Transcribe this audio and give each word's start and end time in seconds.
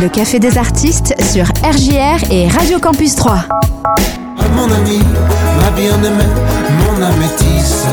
Le 0.00 0.08
Café 0.08 0.38
des 0.38 0.56
Artistes 0.56 1.14
sur 1.30 1.44
RJR 1.62 2.32
et 2.32 2.48
Radio 2.48 2.78
Campus 2.78 3.16
3. 3.16 3.44
Mon 4.54 4.64
ami, 4.72 4.98
ma 5.60 5.70
bien-aimée, 5.72 6.24
mon 6.78 7.02
améthyste. 7.02 7.86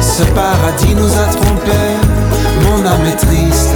Ce 0.00 0.22
paradis 0.32 0.94
nous 0.94 1.12
a 1.12 1.24
trompés, 1.24 1.72
mon 2.62 2.86
âme 2.86 3.04
est 3.06 3.16
triste. 3.16 3.74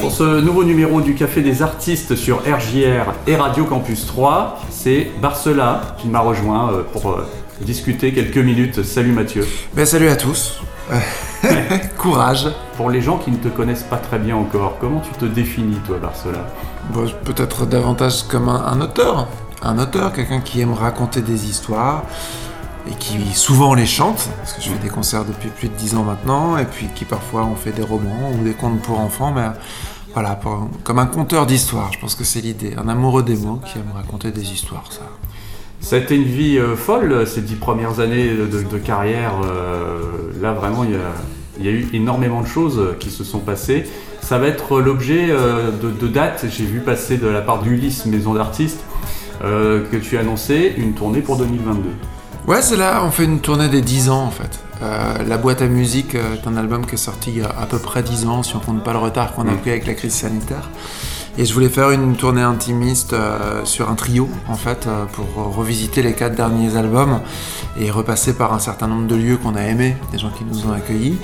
Pour 0.00 0.12
ce 0.12 0.40
nouveau 0.40 0.62
numéro 0.62 1.00
du 1.00 1.14
Café 1.14 1.40
des 1.40 1.62
Artistes 1.62 2.14
sur 2.14 2.42
RJR 2.42 3.12
et 3.26 3.34
Radio 3.34 3.64
Campus 3.64 4.06
3, 4.06 4.60
c'est 4.70 5.10
Barcela 5.20 5.96
qui 5.98 6.06
m'a 6.06 6.20
rejoint 6.20 6.72
euh, 6.72 6.82
pour 6.92 7.10
euh, 7.10 7.26
discuter 7.60 8.12
quelques 8.12 8.38
minutes. 8.38 8.84
Salut 8.84 9.12
Mathieu. 9.12 9.44
Ben, 9.74 9.84
salut 9.84 10.08
à 10.08 10.16
tous. 10.16 10.60
Courage. 11.98 12.48
Pour 12.76 12.90
les 12.90 13.00
gens 13.00 13.18
qui 13.18 13.30
ne 13.30 13.36
te 13.36 13.48
connaissent 13.48 13.82
pas 13.84 13.96
très 13.96 14.18
bien 14.18 14.36
encore, 14.36 14.76
comment 14.80 15.00
tu 15.00 15.10
te 15.12 15.24
définis 15.24 15.78
toi 15.86 15.98
Barcela 15.98 16.46
Bon, 16.90 17.10
Peut-être 17.24 17.66
davantage 17.66 18.24
comme 18.24 18.48
un, 18.48 18.64
un 18.66 18.80
auteur. 18.80 19.26
Un 19.62 19.78
auteur, 19.78 20.12
quelqu'un 20.12 20.40
qui 20.40 20.60
aime 20.60 20.72
raconter 20.72 21.20
des 21.22 21.46
histoires 21.48 22.02
et 22.90 22.94
qui 22.94 23.32
souvent 23.32 23.74
les 23.74 23.86
chante, 23.86 24.28
parce 24.38 24.54
que 24.54 24.60
je 24.62 24.68
fais 24.70 24.78
des 24.78 24.88
concerts 24.88 25.24
depuis 25.24 25.50
plus 25.50 25.68
de 25.68 25.74
10 25.74 25.94
ans 25.96 26.02
maintenant, 26.02 26.58
et 26.58 26.64
puis 26.64 26.88
qui 26.94 27.04
parfois 27.04 27.44
on 27.44 27.54
fait 27.54 27.70
des 27.70 27.82
romans 27.84 28.32
ou 28.36 28.42
des 28.42 28.54
contes 28.54 28.82
pour 28.82 28.98
enfants, 28.98 29.30
mais 29.30 29.46
voilà, 30.14 30.30
pour- 30.34 30.68
comme 30.82 30.98
un 30.98 31.06
conteur 31.06 31.46
d'histoires, 31.46 31.92
je 31.92 32.00
pense 32.00 32.16
que 32.16 32.24
c'est 32.24 32.40
l'idée. 32.40 32.74
Un 32.76 32.88
amoureux 32.88 33.22
des 33.22 33.36
mots 33.36 33.60
qui 33.64 33.78
aime 33.78 33.92
raconter 33.94 34.32
des 34.32 34.50
histoires, 34.52 34.82
ça. 34.90 35.02
Ça 35.82 35.96
a 35.96 35.98
été 35.98 36.14
une 36.16 36.22
vie 36.24 36.58
euh, 36.58 36.76
folle 36.76 37.26
ces 37.26 37.42
dix 37.42 37.56
premières 37.56 38.00
années 38.00 38.30
de, 38.30 38.46
de 38.62 38.78
carrière. 38.78 39.32
euh, 39.44 39.98
là 40.40 40.52
vraiment, 40.52 40.84
il 40.84 40.92
y, 40.92 40.94
a, 40.94 40.98
il 41.58 41.66
y 41.66 41.68
a 41.68 41.72
eu 41.72 41.86
énormément 41.92 42.40
de 42.40 42.46
choses 42.46 42.78
euh, 42.78 42.96
qui 42.98 43.10
se 43.10 43.24
sont 43.24 43.40
passées. 43.40 43.84
Ça 44.20 44.38
va 44.38 44.46
être 44.46 44.80
l'objet 44.80 45.26
euh, 45.30 45.70
de, 45.72 45.90
de 45.90 46.06
dates. 46.08 46.46
J'ai 46.48 46.64
vu 46.64 46.80
passer 46.80 47.16
de 47.18 47.26
la 47.26 47.40
part 47.42 47.62
d'Ulysse 47.62 48.06
Maison 48.06 48.32
d'Artistes 48.34 48.80
que 49.40 49.96
tu 49.96 50.16
as 50.16 50.20
annoncé 50.20 50.72
une 50.76 50.92
tournée 50.94 51.20
pour 51.20 51.36
2022. 51.36 51.82
Ouais, 52.46 52.62
c'est 52.62 52.76
là, 52.76 53.02
on 53.04 53.10
fait 53.10 53.24
une 53.24 53.40
tournée 53.40 53.68
des 53.68 53.80
10 53.80 54.08
ans 54.08 54.22
en 54.26 54.30
fait. 54.30 54.60
La 54.80 55.36
boîte 55.36 55.62
à 55.62 55.66
musique 55.66 56.14
est 56.14 56.46
un 56.46 56.56
album 56.56 56.86
qui 56.86 56.94
est 56.94 56.98
sorti 56.98 57.30
il 57.32 57.38
y 57.38 57.42
a 57.42 57.48
à 57.48 57.66
peu 57.66 57.78
près 57.80 58.04
10 58.04 58.26
ans, 58.26 58.44
si 58.44 58.54
on 58.54 58.60
compte 58.60 58.84
pas 58.84 58.92
le 58.92 58.98
retard 59.00 59.32
qu'on 59.34 59.48
a 59.48 59.52
Mm. 59.52 59.56
pris 59.58 59.70
avec 59.70 59.86
la 59.88 59.94
crise 59.94 60.12
sanitaire. 60.14 60.70
Et 61.38 61.46
je 61.46 61.54
voulais 61.54 61.70
faire 61.70 61.90
une 61.90 62.14
tournée 62.14 62.42
intimiste 62.42 63.14
euh, 63.14 63.64
sur 63.64 63.88
un 63.88 63.94
trio 63.94 64.28
en 64.48 64.54
fait, 64.54 64.86
euh, 64.86 65.06
pour 65.06 65.26
revisiter 65.56 66.02
les 66.02 66.12
quatre 66.12 66.34
derniers 66.34 66.76
albums 66.76 67.20
et 67.78 67.90
repasser 67.90 68.34
par 68.34 68.52
un 68.52 68.58
certain 68.58 68.86
nombre 68.86 69.06
de 69.06 69.14
lieux 69.14 69.38
qu'on 69.38 69.54
a 69.54 69.62
aimés, 69.62 69.96
des 70.12 70.18
gens 70.18 70.28
qui 70.28 70.44
nous 70.44 70.66
ont 70.66 70.72
accueillis. 70.72 71.16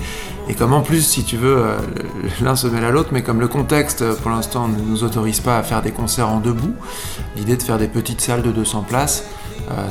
Et 0.49 0.55
comme 0.55 0.73
en 0.73 0.81
plus, 0.81 1.03
si 1.03 1.25
tu 1.25 1.37
veux, 1.37 1.59
euh, 1.59 1.77
l'un 2.41 2.57
se 2.57 2.67
mêle 2.69 2.85
à 2.85 2.91
l'autre, 2.91 3.11
mais 3.13 3.23
comme 3.23 3.39
le 3.39 3.49
contexte 3.49 4.03
pour 4.23 4.31
l'instant 4.31 4.67
ne 4.67 4.79
nous 4.81 5.05
autorise 5.05 5.41
pas 5.41 5.59
à 5.59 5.63
faire 5.63 5.83
des 5.83 5.93
concerts 5.93 6.31
en 6.31 6.41
debout, 6.41 6.75
l'idée 7.37 7.59
de 7.59 7.63
faire 7.63 7.77
des 7.77 7.89
petites 7.89 8.23
salles 8.23 8.43
de 8.43 8.51
200 8.51 8.87
places, 8.89 9.25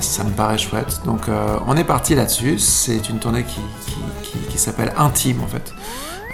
ça 0.02 0.24
me 0.24 0.32
paraît 0.32 0.58
chouette. 0.58 1.02
Donc 1.06 1.28
on 1.68 1.78
est 1.78 1.84
parti 1.84 2.16
là-dessus. 2.16 2.58
C'est 2.58 3.10
une 3.10 3.20
tournée 3.20 3.46
qui 4.50 4.58
s'appelle 4.58 4.92
Intime 4.98 5.42
en 5.44 5.48
fait. 5.48 5.76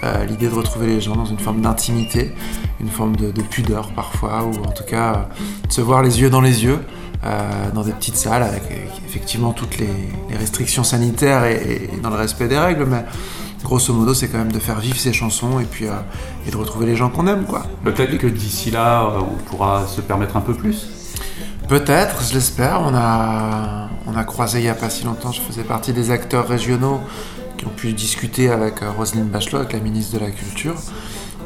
Euh, 0.04 0.24
L'idée 0.26 0.48
de 0.48 0.54
retrouver 0.54 0.86
les 0.86 1.00
gens 1.00 1.16
dans 1.16 1.24
une 1.34 1.38
forme 1.38 1.60
d'intimité, 1.62 2.32
une 2.80 2.90
forme 2.90 3.16
de, 3.16 3.30
de 3.32 3.42
pudeur 3.42 3.88
parfois, 3.96 4.44
ou 4.44 4.52
en 4.68 4.72
tout 4.78 4.84
cas 4.84 5.12
euh, 5.14 5.66
de 5.68 5.72
se 5.72 5.80
voir 5.80 6.02
les 6.02 6.20
yeux 6.20 6.30
dans 6.30 6.42
les 6.42 6.62
yeux. 6.64 6.78
euh, 7.24 7.70
dans 7.72 7.82
des 7.82 7.92
petites 7.92 8.16
salles 8.16 8.42
avec 8.42 8.62
effectivement 9.06 9.52
toutes 9.52 9.78
les, 9.78 9.88
les 10.30 10.36
restrictions 10.36 10.84
sanitaires 10.84 11.44
et, 11.44 11.88
et 11.94 12.00
dans 12.02 12.10
le 12.10 12.16
respect 12.16 12.48
des 12.48 12.58
règles, 12.58 12.84
mais 12.84 13.04
grosso 13.62 13.92
modo 13.94 14.12
c'est 14.12 14.28
quand 14.28 14.38
même 14.38 14.52
de 14.52 14.58
faire 14.58 14.78
vivre 14.78 14.98
ces 14.98 15.12
chansons 15.12 15.58
et 15.58 15.64
puis 15.64 15.86
euh, 15.86 15.92
et 16.46 16.50
de 16.50 16.56
retrouver 16.56 16.86
les 16.86 16.96
gens 16.96 17.08
qu'on 17.08 17.26
aime 17.26 17.44
quoi. 17.44 17.62
Peut-être 17.82 18.18
que 18.18 18.26
d'ici 18.26 18.70
là, 18.70 19.08
on 19.20 19.36
pourra 19.48 19.86
se 19.86 20.00
permettre 20.02 20.36
un 20.36 20.42
peu 20.42 20.54
plus? 20.54 20.88
Peut-être, 21.68 22.22
je 22.28 22.34
l'espère. 22.34 22.82
On 22.82 22.94
a, 22.94 23.88
on 24.06 24.14
a 24.16 24.24
croisé 24.24 24.58
il 24.58 24.64
n'y 24.64 24.68
a 24.68 24.74
pas 24.74 24.90
si 24.90 25.04
longtemps, 25.04 25.32
je 25.32 25.40
faisais 25.40 25.62
partie 25.64 25.94
des 25.94 26.10
acteurs 26.10 26.46
régionaux 26.46 27.00
qui 27.56 27.66
ont 27.66 27.70
pu 27.76 27.92
discuter 27.92 28.50
avec 28.50 28.82
euh, 28.82 28.90
Roselyne 28.90 29.24
Bachelot, 29.28 29.58
avec 29.58 29.72
la 29.72 29.80
ministre 29.80 30.14
de 30.14 30.24
la 30.24 30.30
Culture. 30.30 30.74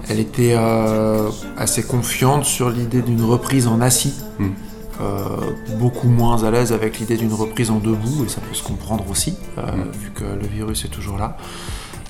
Elle 0.08 0.20
était 0.20 0.54
euh, 0.56 1.28
assez 1.56 1.82
confiante 1.82 2.44
sur 2.44 2.70
l'idée 2.70 3.02
d'une 3.02 3.22
reprise 3.22 3.66
en 3.66 3.80
assis, 3.80 4.14
Mm. 4.38 4.47
Euh, 5.00 5.52
beaucoup 5.78 6.08
moins 6.08 6.42
à 6.42 6.50
l'aise 6.50 6.72
avec 6.72 6.98
l'idée 6.98 7.16
d'une 7.16 7.32
reprise 7.32 7.70
en 7.70 7.78
debout, 7.78 8.24
et 8.24 8.28
ça 8.28 8.41
peut 8.41 8.52
se 8.54 8.64
comprendre 8.64 9.04
aussi, 9.08 9.36
euh, 9.56 9.62
Mm. 9.62 9.91
vu 9.92 10.10
que 10.10 10.24
le 10.24 10.47
virus 10.47 10.84
est 10.84 10.88
toujours 10.88 11.18
là. 11.18 11.36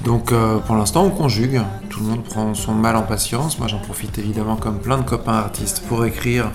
Donc 0.05 0.33
euh, 0.33 0.57
pour 0.59 0.75
l'instant 0.75 1.03
on 1.05 1.11
conjugue, 1.11 1.61
tout 1.91 2.01
le 2.01 2.07
monde 2.07 2.25
prend 2.25 2.55
son 2.55 2.73
mal 2.73 2.97
en 2.97 3.03
patience, 3.03 3.59
moi 3.59 3.69
j'en 3.69 3.79
profite 3.79 4.17
évidemment 4.19 4.57
comme 4.57 4.79
plein 4.79 4.97
de 4.97 5.03
copains 5.03 5.35
artistes 5.35 5.83
pour 5.87 6.05
écrire, 6.07 6.51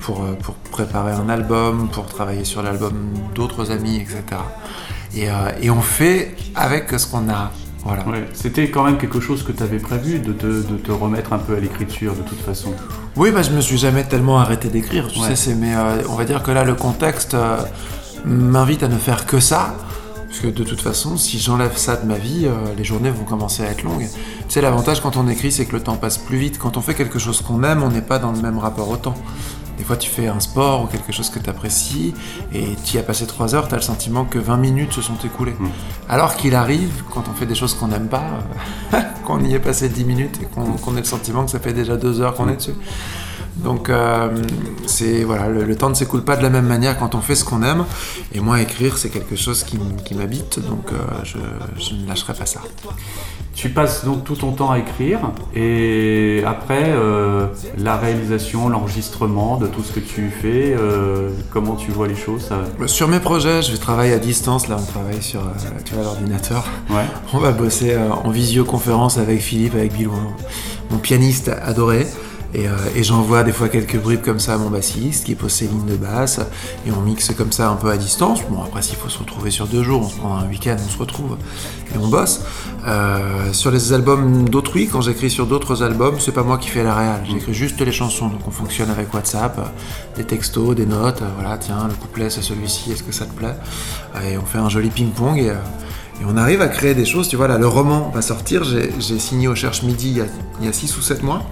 pour, 0.00 0.24
pour 0.42 0.54
préparer 0.72 1.12
un 1.12 1.28
album, 1.28 1.88
pour 1.92 2.06
travailler 2.06 2.44
sur 2.44 2.62
l'album 2.62 2.94
d'autres 3.36 3.70
amis, 3.70 3.96
etc. 3.96 4.22
Et, 5.14 5.28
euh, 5.30 5.50
et 5.60 5.70
on 5.70 5.80
fait 5.80 6.34
avec 6.54 6.90
ce 6.90 7.06
qu'on 7.06 7.28
a. 7.28 7.50
Voilà. 7.84 8.06
Ouais. 8.06 8.28
C'était 8.34 8.68
quand 8.70 8.84
même 8.84 8.98
quelque 8.98 9.20
chose 9.20 9.42
que 9.42 9.52
tu 9.52 9.62
avais 9.62 9.78
prévu 9.78 10.18
de 10.18 10.32
te, 10.32 10.46
de 10.46 10.76
te 10.76 10.92
remettre 10.92 11.32
un 11.32 11.38
peu 11.38 11.56
à 11.56 11.60
l'écriture 11.60 12.14
de 12.14 12.20
toute 12.22 12.40
façon. 12.40 12.72
Oui, 13.16 13.30
bah, 13.30 13.42
je 13.42 13.50
me 13.50 13.60
suis 13.62 13.78
jamais 13.78 14.04
tellement 14.04 14.38
arrêté 14.38 14.68
d'écrire, 14.68 15.08
tu 15.08 15.18
Ouais. 15.20 15.34
sais, 15.34 15.54
mais 15.54 15.74
euh, 15.74 16.02
on 16.10 16.14
va 16.14 16.24
dire 16.26 16.42
que 16.42 16.50
là, 16.50 16.62
le 16.62 16.74
contexte 16.74 17.32
euh, 17.34 17.56
m'invite 18.26 18.82
à 18.82 18.88
ne 18.88 18.98
faire 18.98 19.24
que 19.26 19.40
ça. 19.40 19.74
Parce 20.28 20.40
que 20.42 20.46
de 20.46 20.62
toute 20.62 20.80
façon, 20.80 21.16
si 21.16 21.40
j'enlève 21.40 21.76
ça 21.76 21.96
de 21.96 22.06
ma 22.06 22.14
vie, 22.16 22.46
euh, 22.46 22.52
les 22.78 22.84
journées 22.84 23.10
vont 23.10 23.24
commencer 23.24 23.64
à 23.64 23.70
être 23.70 23.82
longues. 23.82 24.06
Tu 24.06 24.44
sais, 24.54 24.60
l'avantage 24.60 25.00
quand 25.00 25.16
on 25.16 25.26
écrit, 25.26 25.50
c'est 25.50 25.64
que 25.64 25.72
le 25.74 25.82
temps 25.82 25.96
passe 25.96 26.18
plus 26.18 26.36
vite. 26.38 26.56
Quand 26.58 26.76
on 26.76 26.80
fait 26.82 26.94
quelque 26.94 27.18
chose 27.18 27.40
qu'on 27.40 27.64
aime, 27.64 27.82
on 27.82 27.88
n'est 27.88 28.00
pas 28.00 28.20
dans 28.20 28.30
le 28.30 28.40
même 28.40 28.56
rapport 28.58 28.88
au 28.90 28.96
temps. 28.96 29.16
Des 29.80 29.86
fois, 29.86 29.96
tu 29.96 30.10
fais 30.10 30.26
un 30.26 30.40
sport 30.40 30.82
ou 30.82 30.86
quelque 30.88 31.10
chose 31.10 31.30
que 31.30 31.38
tu 31.38 31.48
apprécies 31.48 32.12
et 32.52 32.76
tu 32.84 32.96
y 32.96 32.98
as 32.98 33.02
passé 33.02 33.26
3 33.26 33.54
heures, 33.54 33.66
tu 33.66 33.72
as 33.72 33.78
le 33.78 33.82
sentiment 33.82 34.26
que 34.26 34.38
20 34.38 34.58
minutes 34.58 34.92
se 34.92 35.00
sont 35.00 35.16
écoulées. 35.24 35.56
Mm. 35.58 35.68
Alors 36.06 36.36
qu'il 36.36 36.54
arrive, 36.54 37.02
quand 37.10 37.24
on 37.30 37.32
fait 37.32 37.46
des 37.46 37.54
choses 37.54 37.72
qu'on 37.72 37.88
n'aime 37.88 38.08
pas, 38.08 38.40
qu'on 39.24 39.42
y 39.42 39.54
ait 39.54 39.58
passé 39.58 39.88
10 39.88 40.04
minutes 40.04 40.38
et 40.42 40.44
qu'on 40.44 40.72
qu'on 40.72 40.96
ait 40.96 41.00
le 41.00 41.04
sentiment 41.04 41.46
que 41.46 41.50
ça 41.50 41.60
fait 41.60 41.72
déjà 41.72 41.96
2 41.96 42.20
heures 42.20 42.34
qu'on 42.34 42.50
est 42.50 42.56
dessus. 42.56 42.74
Donc, 43.62 43.88
euh, 43.88 44.28
c'est 44.86 45.24
voilà, 45.24 45.48
le, 45.48 45.64
le 45.64 45.76
temps 45.76 45.90
ne 45.90 45.94
s'écoule 45.94 46.22
pas 46.22 46.36
de 46.36 46.42
la 46.42 46.50
même 46.50 46.66
manière 46.66 46.98
quand 46.98 47.14
on 47.14 47.20
fait 47.20 47.34
ce 47.34 47.44
qu'on 47.44 47.62
aime. 47.62 47.84
Et 48.32 48.40
moi, 48.40 48.60
écrire, 48.60 48.96
c'est 48.98 49.10
quelque 49.10 49.36
chose 49.36 49.64
qui, 49.64 49.78
qui 50.04 50.14
m'habite, 50.14 50.58
donc 50.66 50.92
euh, 50.92 50.96
je, 51.24 51.38
je 51.78 51.94
ne 51.94 52.08
lâcherai 52.08 52.34
pas 52.34 52.46
ça. 52.46 52.60
Tu 53.54 53.68
passes 53.68 54.04
donc 54.04 54.24
tout 54.24 54.36
ton 54.36 54.52
temps 54.52 54.70
à 54.70 54.78
écrire 54.78 55.18
et 55.54 56.42
après 56.46 56.84
euh, 56.86 57.48
la 57.76 57.96
réalisation, 57.96 58.68
l'enregistrement 58.70 59.58
de 59.58 59.66
tout 59.66 59.82
ce 59.82 59.92
que 59.92 60.00
tu 60.00 60.30
fais, 60.30 60.74
euh, 60.78 61.30
comment 61.50 61.74
tu 61.74 61.90
vois 61.90 62.08
les 62.08 62.16
choses 62.16 62.42
ça... 62.48 62.60
Sur 62.86 63.08
mes 63.08 63.20
projets, 63.20 63.60
je 63.60 63.72
vais 63.72 63.78
travailler 63.78 64.14
à 64.14 64.18
distance. 64.18 64.68
Là, 64.68 64.76
on 64.78 64.86
travaille 64.86 65.20
sur 65.20 65.40
euh, 65.40 66.02
l'ordinateur. 66.02 66.64
Ouais. 66.88 67.04
On 67.34 67.38
va 67.38 67.50
bosser 67.50 67.96
en 67.96 68.30
visioconférence 68.30 69.18
avec 69.18 69.40
Philippe, 69.40 69.74
avec 69.74 69.92
Bilouin, 69.92 70.28
mon 70.90 70.98
pianiste 70.98 71.50
adoré. 71.62 72.06
Et, 72.52 72.66
euh, 72.66 72.72
et 72.96 73.04
j'envoie 73.04 73.44
des 73.44 73.52
fois 73.52 73.68
quelques 73.68 73.96
bribes 73.96 74.22
comme 74.22 74.40
ça 74.40 74.54
à 74.54 74.58
mon 74.58 74.70
bassiste 74.70 75.24
qui 75.24 75.36
pose 75.36 75.52
ses 75.52 75.66
lignes 75.66 75.86
de 75.86 75.96
basse 75.96 76.40
et 76.86 76.90
on 76.90 77.00
mixe 77.00 77.32
comme 77.36 77.52
ça 77.52 77.68
un 77.68 77.76
peu 77.76 77.90
à 77.90 77.96
distance. 77.96 78.40
Bon 78.48 78.62
après 78.62 78.82
s'il 78.82 78.96
faut 78.96 79.08
se 79.08 79.18
retrouver 79.18 79.50
sur 79.50 79.66
deux 79.66 79.84
jours, 79.84 80.02
on 80.02 80.08
se 80.08 80.16
prend 80.16 80.36
un 80.36 80.48
week-end, 80.48 80.76
on 80.84 80.88
se 80.88 80.98
retrouve 80.98 81.36
et 81.94 81.98
on 81.98 82.08
bosse. 82.08 82.40
Euh, 82.86 83.52
sur 83.52 83.70
les 83.70 83.92
albums 83.92 84.48
d'autrui, 84.48 84.88
quand 84.88 85.00
j'écris 85.00 85.30
sur 85.30 85.46
d'autres 85.46 85.82
albums, 85.82 86.16
c'est 86.18 86.32
pas 86.32 86.42
moi 86.42 86.58
qui 86.58 86.70
fais 86.70 86.82
la 86.82 86.94
réal, 86.94 87.20
j'écris 87.30 87.54
juste 87.54 87.80
les 87.80 87.92
chansons. 87.92 88.28
Donc 88.28 88.40
on 88.48 88.50
fonctionne 88.50 88.90
avec 88.90 89.14
WhatsApp, 89.14 89.72
des 90.16 90.24
textos, 90.24 90.74
des 90.74 90.86
notes, 90.86 91.22
euh, 91.22 91.28
voilà 91.36 91.56
tiens 91.56 91.86
le 91.86 91.94
couplet 91.94 92.30
c'est 92.30 92.42
celui-ci, 92.42 92.90
est-ce 92.90 93.04
que 93.04 93.12
ça 93.12 93.26
te 93.26 93.32
plaît? 93.32 93.54
Et 94.28 94.38
on 94.38 94.44
fait 94.44 94.58
un 94.58 94.68
joli 94.68 94.90
ping-pong 94.90 95.38
et... 95.38 95.52
on 96.26 96.36
arrive 96.36 96.62
à 96.62 96.68
créer 96.68 96.94
des 96.94 97.04
choses, 97.04 97.28
tu 97.28 97.36
vois, 97.36 97.48
là, 97.48 97.58
le 97.58 97.66
roman 97.68 98.10
va 98.12 98.22
sortir, 98.22 98.64
j'ai 98.64 99.18
signé 99.18 99.46
au 99.46 99.54
Cherche 99.54 99.82
Midi 99.82 100.20
il 100.60 100.66
y 100.66 100.68
a 100.68 100.72
6 100.72 100.96
ou 100.98 101.00
7 101.00 101.22
mois. 101.22 101.42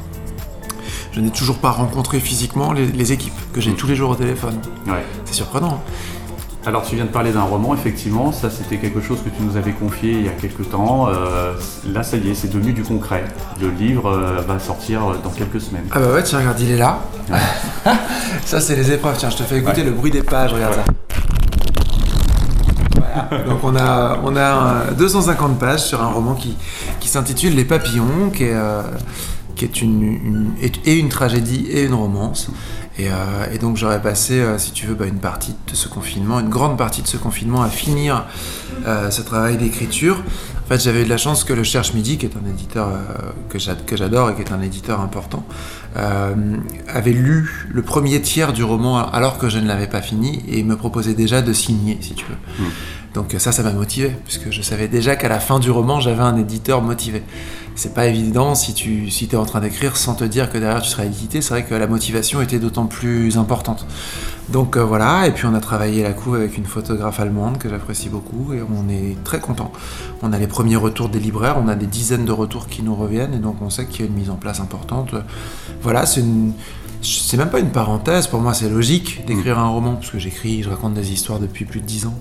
Je 1.18 1.22
n'ai 1.24 1.30
toujours 1.30 1.58
pas 1.58 1.70
rencontré 1.72 2.20
physiquement 2.20 2.70
les, 2.72 2.86
les 2.86 3.10
équipes 3.12 3.32
que 3.52 3.60
j'ai 3.60 3.72
Mm. 3.72 3.74
tous 3.74 3.88
les 3.88 3.96
jours 3.96 4.10
au 4.10 4.14
téléphone. 4.14 4.54
Ouais. 4.86 5.04
C'est 5.24 5.34
surprenant. 5.34 5.80
hein. 5.84 6.64
Alors 6.64 6.84
tu 6.84 6.94
viens 6.94 7.06
de 7.06 7.10
parler 7.10 7.32
d'un 7.32 7.42
roman, 7.42 7.74
effectivement, 7.74 8.30
ça 8.30 8.50
c'était 8.50 8.76
quelque 8.76 9.00
chose 9.00 9.18
que 9.24 9.28
tu 9.28 9.42
nous 9.42 9.56
avais 9.56 9.72
confié 9.72 10.12
il 10.12 10.24
y 10.26 10.28
a 10.28 10.32
quelques 10.32 10.70
temps. 10.70 11.08
Euh, 11.08 11.54
là 11.92 12.04
ça 12.04 12.18
y 12.18 12.30
est, 12.30 12.34
c'est 12.34 12.46
devenu 12.52 12.72
du 12.72 12.84
concret. 12.84 13.24
Le 13.60 13.68
livre 13.70 14.08
euh, 14.12 14.40
va 14.46 14.60
sortir 14.60 15.00
dans 15.24 15.30
quelques 15.30 15.60
semaines. 15.60 15.86
Ah 15.90 15.98
bah 15.98 16.12
ouais, 16.14 16.22
tiens, 16.22 16.38
regarde, 16.38 16.60
il 16.60 16.70
est 16.70 16.76
là. 16.78 17.00
ça, 18.44 18.60
c'est 18.60 18.76
les 18.76 18.92
épreuves. 18.92 19.16
Tiens, 19.18 19.30
je 19.30 19.38
te 19.38 19.42
fais 19.42 19.58
écouter 19.58 19.80
Ouais. 19.80 19.86
le 19.88 19.92
bruit 19.92 20.12
des 20.12 20.22
pages, 20.22 20.52
regarde 20.52 20.74
ça. 20.74 20.84
Donc 23.48 23.58
on 23.64 23.74
a, 23.74 24.18
on 24.22 24.36
a 24.36 24.40
euh, 24.90 24.92
250 24.96 25.58
pages 25.58 25.82
sur 25.82 26.00
un 26.00 26.08
roman 26.12 26.34
qui, 26.34 26.56
qui 27.00 27.08
s'intitule 27.08 27.56
Les 27.56 27.64
Papillons, 27.64 28.30
qui 28.32 28.44
est, 28.44 28.52
euh, 28.54 28.82
qui 29.58 29.64
est 29.66 29.82
une, 29.82 30.52
et, 30.62 30.94
une 30.98 31.08
tragédie 31.10 31.66
et 31.70 31.84
une 31.84 31.94
romance. 31.94 32.48
Et, 32.98 33.08
euh, 33.10 33.58
donc 33.60 33.76
j'aurais 33.76 34.00
passé, 34.00 34.40
euh, 34.40 34.56
si 34.58 34.72
tu 34.72 34.86
veux, 34.86 34.94
bah, 34.94 35.06
une 35.06 35.18
partie 35.20 35.54
de 35.70 35.74
ce 35.74 35.88
confinement, 35.88 36.40
une 36.40 36.48
grande 36.48 36.78
partie 36.78 37.02
de 37.02 37.06
ce 37.06 37.16
confinement 37.16 37.62
à 37.62 37.68
finir 37.68 38.24
euh, 38.86 39.10
ce 39.10 39.20
travail 39.22 39.56
d'écriture 39.56 40.16
En 40.64 40.68
fait, 40.68 40.80
j'avais 40.82 41.02
eu 41.02 41.04
de 41.04 41.08
la 41.08 41.16
chance 41.16 41.44
que 41.44 41.52
le 41.52 41.62
Cherche 41.64 41.92
Midi, 41.94 42.18
qui 42.18 42.26
est 42.26 42.36
un 42.36 42.48
éditeur 42.50 42.88
que 43.48 43.58
j'a- 43.58 43.74
que 43.74 43.96
j'adore 43.96 44.30
et 44.30 44.34
qui 44.34 44.42
est 44.42 44.52
un 44.52 44.60
éditeur 44.62 45.00
important, 45.00 45.44
avait 45.94 47.12
lu 47.12 47.66
le 47.70 47.82
premier 47.82 48.20
tiers 48.20 48.52
du 48.52 48.62
roman 48.64 48.98
alors 49.10 49.38
que 49.38 49.48
je 49.48 49.58
ne 49.58 49.66
l'avais 49.66 49.86
pas 49.86 50.02
fini 50.02 50.42
et 50.48 50.62
me 50.62 50.76
proposait 50.76 51.14
déjà 51.14 51.42
de 51.42 51.52
signer, 51.52 51.98
si 52.00 52.14
tu 52.14 52.24
veux. 52.26 52.64
Donc 53.14 53.34
ça, 53.38 53.52
ça 53.52 53.62
m'a 53.62 53.72
motivé, 53.72 54.14
puisque 54.24 54.50
je 54.50 54.62
savais 54.62 54.88
déjà 54.88 55.16
qu'à 55.16 55.28
la 55.28 55.40
fin 55.40 55.58
du 55.58 55.70
roman, 55.70 56.00
j'avais 56.00 56.22
un 56.22 56.36
éditeur 56.36 56.82
motivé. 56.82 57.22
C'est 57.74 57.94
pas 57.94 58.06
évident 58.06 58.56
si 58.56 58.74
tu 58.74 59.08
si 59.08 59.28
es 59.30 59.36
en 59.36 59.46
train 59.46 59.60
d'écrire 59.60 59.96
sans 59.96 60.14
te 60.14 60.24
dire 60.24 60.50
que 60.50 60.58
derrière 60.58 60.82
tu 60.82 60.90
seras 60.90 61.04
édité. 61.04 61.40
C'est 61.40 61.50
vrai 61.50 61.64
que 61.64 61.76
la 61.76 61.86
motivation 61.86 62.42
était 62.42 62.58
d'autant 62.58 62.86
plus 62.86 63.38
importante. 63.38 63.86
Donc 64.48 64.76
euh, 64.76 64.84
voilà, 64.84 65.28
et 65.28 65.30
puis 65.30 65.46
on 65.46 65.54
a 65.54 65.60
travaillé 65.60 66.02
la 66.02 66.12
couve 66.12 66.34
avec 66.34 66.58
une 66.58 66.64
photographe 66.64 67.20
allemande 67.20 67.58
que 67.58 67.68
j'apprécie 67.68 68.08
beaucoup 68.08 68.52
et 68.52 68.62
on 68.62 68.88
est 68.88 69.22
très 69.22 69.38
content. 69.38 69.72
On 70.22 70.32
a 70.32 70.38
les 70.38 70.48
premiers 70.48 70.74
retours 70.74 71.08
des 71.08 71.20
libraires, 71.20 71.56
on 71.64 71.68
a 71.68 71.76
des 71.76 71.86
dizaines 71.86 72.24
de 72.24 72.32
retours 72.32 72.66
qui 72.66 72.82
nous 72.82 72.96
reviennent 72.96 73.34
et 73.34 73.38
donc 73.38 73.62
on 73.62 73.70
sait 73.70 73.86
qu'il 73.86 74.00
y 74.00 74.08
a 74.08 74.10
une 74.10 74.16
mise 74.16 74.30
en 74.30 74.36
place 74.36 74.58
importante. 74.58 75.14
Voilà, 75.80 76.04
c'est 76.04 76.20
une 76.20 76.54
c'est 77.00 77.36
même 77.36 77.50
pas 77.50 77.60
une 77.60 77.70
parenthèse, 77.70 78.26
pour 78.26 78.40
moi 78.40 78.54
c'est 78.54 78.68
logique 78.68 79.24
d'écrire 79.24 79.58
un 79.58 79.68
roman, 79.68 79.94
parce 79.94 80.10
que 80.10 80.18
j'écris, 80.18 80.64
je 80.64 80.70
raconte 80.70 80.94
des 80.94 81.12
histoires 81.12 81.38
depuis 81.38 81.64
plus 81.64 81.80
de 81.80 81.86
dix 81.86 82.06
ans. 82.06 82.18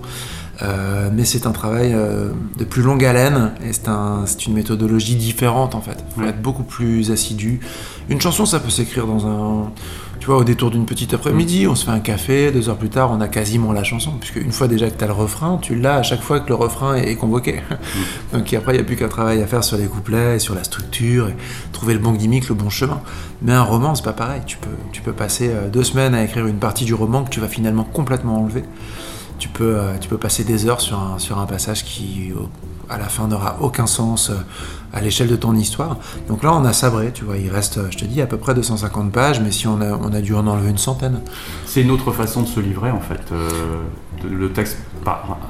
Euh, 0.62 1.08
mais 1.12 1.24
c'est 1.24 1.46
un 1.46 1.52
travail 1.52 1.92
euh, 1.94 2.30
de 2.58 2.64
plus 2.64 2.82
longue 2.82 3.04
haleine 3.04 3.52
et 3.64 3.72
c'est 3.72 3.86
un, 3.88 4.24
c'est 4.26 4.46
une 4.46 4.54
méthodologie 4.54 5.14
différente 5.14 5.76
en 5.76 5.80
fait. 5.80 6.02
Il 6.08 6.14
faut 6.14 6.20
Ouais. 6.22 6.30
être 6.30 6.42
beaucoup 6.42 6.64
plus 6.64 7.12
assidu. 7.12 7.60
Une 8.08 8.20
chanson, 8.20 8.44
ça 8.44 8.58
peut 8.58 8.70
s'écrire 8.70 9.06
dans 9.06 9.26
un. 9.26 9.70
Tu 10.18 10.26
vois, 10.26 10.38
au 10.38 10.44
détour 10.44 10.72
d'une 10.72 10.84
petite 10.84 11.14
après-midi, 11.14 11.68
on 11.68 11.76
se 11.76 11.84
fait 11.84 11.92
un 11.92 12.00
café, 12.00 12.50
deux 12.50 12.68
heures 12.68 12.76
plus 12.76 12.88
tard, 12.88 13.12
on 13.12 13.20
a 13.20 13.28
quasiment 13.28 13.72
la 13.72 13.84
chanson. 13.84 14.10
Puisque 14.18 14.36
une 14.44 14.50
fois 14.50 14.66
déjà 14.66 14.90
que 14.90 14.98
tu 14.98 15.04
as 15.04 15.06
le 15.06 15.12
refrain, 15.12 15.58
tu 15.62 15.76
l'as 15.76 15.94
à 15.94 16.02
chaque 16.02 16.22
fois 16.22 16.40
que 16.40 16.48
le 16.48 16.56
refrain 16.56 16.96
est 16.96 17.14
convoqué. 17.14 17.60
Donc 18.32 18.52
après, 18.52 18.72
il 18.72 18.76
n'y 18.78 18.80
a 18.82 18.84
plus 18.84 18.96
qu'un 18.96 19.06
travail 19.08 19.40
à 19.40 19.46
faire 19.46 19.62
sur 19.62 19.76
les 19.76 19.86
couplets, 19.86 20.36
et 20.36 20.38
sur 20.40 20.56
la 20.56 20.64
structure, 20.64 21.28
et 21.28 21.36
trouver 21.72 21.94
le 21.94 22.00
bon 22.00 22.12
gimmick, 22.14 22.48
le 22.48 22.56
bon 22.56 22.68
chemin. 22.68 23.00
Mais 23.42 23.52
un 23.52 23.62
roman, 23.62 23.94
c'est 23.94 24.04
pas 24.04 24.12
pareil. 24.12 24.40
Tu 24.44 24.56
peux, 24.56 24.68
tu 24.90 25.02
peux 25.02 25.12
passer 25.12 25.50
euh, 25.50 25.68
deux 25.68 25.84
semaines 25.84 26.14
à 26.16 26.24
écrire 26.24 26.46
une 26.48 26.58
partie 26.58 26.84
du 26.84 26.94
roman 26.94 27.22
que 27.22 27.30
tu 27.30 27.38
vas 27.38 27.48
finalement 27.48 27.84
complètement 27.84 28.40
enlever 28.42 28.64
tu 29.38 29.48
peux, 29.48 29.76
euh, 29.76 29.98
tu 30.00 30.08
peux 30.08 30.18
passer 30.18 30.44
des 30.44 30.66
heures 30.66 30.80
sur 30.80 30.98
un, 30.98 31.18
sur 31.18 31.38
un 31.38 31.46
passage 31.46 31.84
qui, 31.84 32.32
à 32.90 32.98
la 32.98 33.04
fin, 33.04 33.28
n'aura 33.28 33.58
aucun 33.60 33.86
sens 33.86 34.30
euh, 34.30 34.34
à 34.92 35.00
l'échelle 35.00 35.28
de 35.28 35.36
ton 35.36 35.54
histoire. 35.54 35.96
Donc 36.28 36.42
là, 36.42 36.52
on 36.54 36.64
a 36.64 36.72
sabré, 36.72 37.12
tu 37.12 37.24
vois, 37.24 37.36
il 37.36 37.50
reste, 37.50 37.90
je 37.90 37.98
te 37.98 38.04
dis, 38.04 38.20
à 38.20 38.26
peu 38.26 38.36
près 38.36 38.54
250 38.54 39.12
pages, 39.12 39.40
mais 39.40 39.50
si 39.50 39.66
on 39.66 39.80
a, 39.80 39.92
on 39.92 40.12
a 40.12 40.20
dû 40.20 40.34
en 40.34 40.46
enlever 40.46 40.70
une 40.70 40.78
centaine. 40.78 41.20
C'est 41.66 41.82
une 41.82 41.90
autre 41.90 42.12
façon 42.12 42.42
de 42.42 42.48
se 42.48 42.60
livrer 42.60 42.90
en 42.90 43.00
fait, 43.00 43.20
euh, 43.32 43.48
le 44.28 44.52
texte 44.52 44.78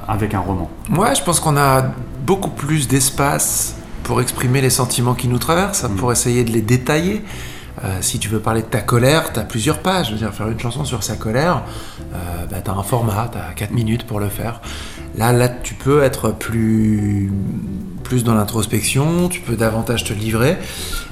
avec 0.07 0.33
un 0.33 0.39
roman. 0.39 0.69
Moi, 0.89 1.13
je 1.13 1.23
pense 1.23 1.39
qu'on 1.39 1.57
a 1.57 1.91
beaucoup 2.25 2.49
plus 2.49 2.87
d'espace 2.87 3.75
pour 4.03 4.21
exprimer 4.21 4.61
les 4.61 4.69
sentiments 4.69 5.15
qui 5.15 5.27
nous 5.27 5.39
traversent, 5.39 5.85
pour 5.97 6.11
essayer 6.11 6.43
de 6.43 6.51
les 6.51 6.61
détailler. 6.61 7.23
Euh, 7.83 7.97
si 8.01 8.19
tu 8.19 8.27
veux 8.27 8.39
parler 8.39 8.61
de 8.61 8.67
ta 8.67 8.81
colère, 8.81 9.31
tu 9.33 9.39
as 9.39 9.43
plusieurs 9.43 9.79
pages. 9.79 10.07
Je 10.07 10.11
veux 10.13 10.17
dire, 10.17 10.33
faire 10.33 10.49
une 10.49 10.59
chanson 10.59 10.83
sur 10.83 11.03
sa 11.03 11.15
colère, 11.15 11.63
euh, 12.13 12.45
bah, 12.49 12.57
tu 12.63 12.69
as 12.69 12.73
un 12.73 12.83
format, 12.83 13.29
tu 13.31 13.37
as 13.37 13.53
4 13.53 13.71
minutes 13.71 14.05
pour 14.05 14.19
le 14.19 14.27
faire. 14.29 14.61
Là, 15.15 15.31
là, 15.33 15.49
tu 15.49 15.73
peux 15.73 16.03
être 16.03 16.31
plus, 16.31 17.31
plus 18.03 18.23
dans 18.23 18.35
l'introspection, 18.35 19.27
tu 19.27 19.41
peux 19.41 19.55
davantage 19.55 20.03
te 20.03 20.13
livrer. 20.13 20.57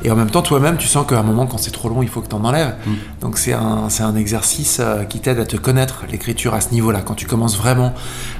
Et 0.03 0.11
en 0.11 0.15
même 0.15 0.29
temps, 0.29 0.41
toi-même, 0.41 0.77
tu 0.77 0.87
sens 0.87 1.05
qu'à 1.07 1.19
un 1.19 1.23
moment, 1.23 1.47
quand 1.47 1.57
c'est 1.57 1.71
trop 1.71 1.89
long, 1.89 2.03
il 2.03 2.09
faut 2.09 2.21
que 2.21 2.29
tu 2.29 2.35
en 2.35 2.43
enlèves. 2.43 2.75
Donc 3.21 3.37
c'est 3.37 3.53
un, 3.53 3.89
c'est 3.89 4.03
un 4.03 4.15
exercice 4.15 4.77
euh, 4.79 5.03
qui 5.03 5.19
t'aide 5.19 5.39
à 5.39 5.45
te 5.45 5.57
connaître, 5.57 6.03
l'écriture 6.11 6.53
à 6.53 6.61
ce 6.61 6.71
niveau-là. 6.71 7.01
Quand 7.01 7.15
tu 7.15 7.25
commences 7.25 7.57
vraiment 7.57 7.93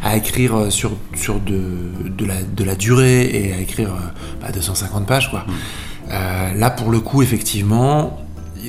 à 0.04 0.16
écrire 0.16 0.56
euh, 0.58 0.70
sur, 0.70 0.92
sur 1.16 1.40
de, 1.40 1.62
de, 2.10 2.26
la, 2.26 2.42
de 2.44 2.64
la 2.64 2.76
durée 2.76 3.24
et 3.24 3.54
à 3.54 3.58
écrire 3.58 3.90
bah, 4.42 4.52
250 4.54 5.06
pages, 5.08 5.32
quoi. 5.32 5.46
Euh, 6.12 6.54
là, 6.54 6.70
pour 6.70 6.92
le 6.92 7.00
coup, 7.00 7.22
effectivement, 7.22 8.18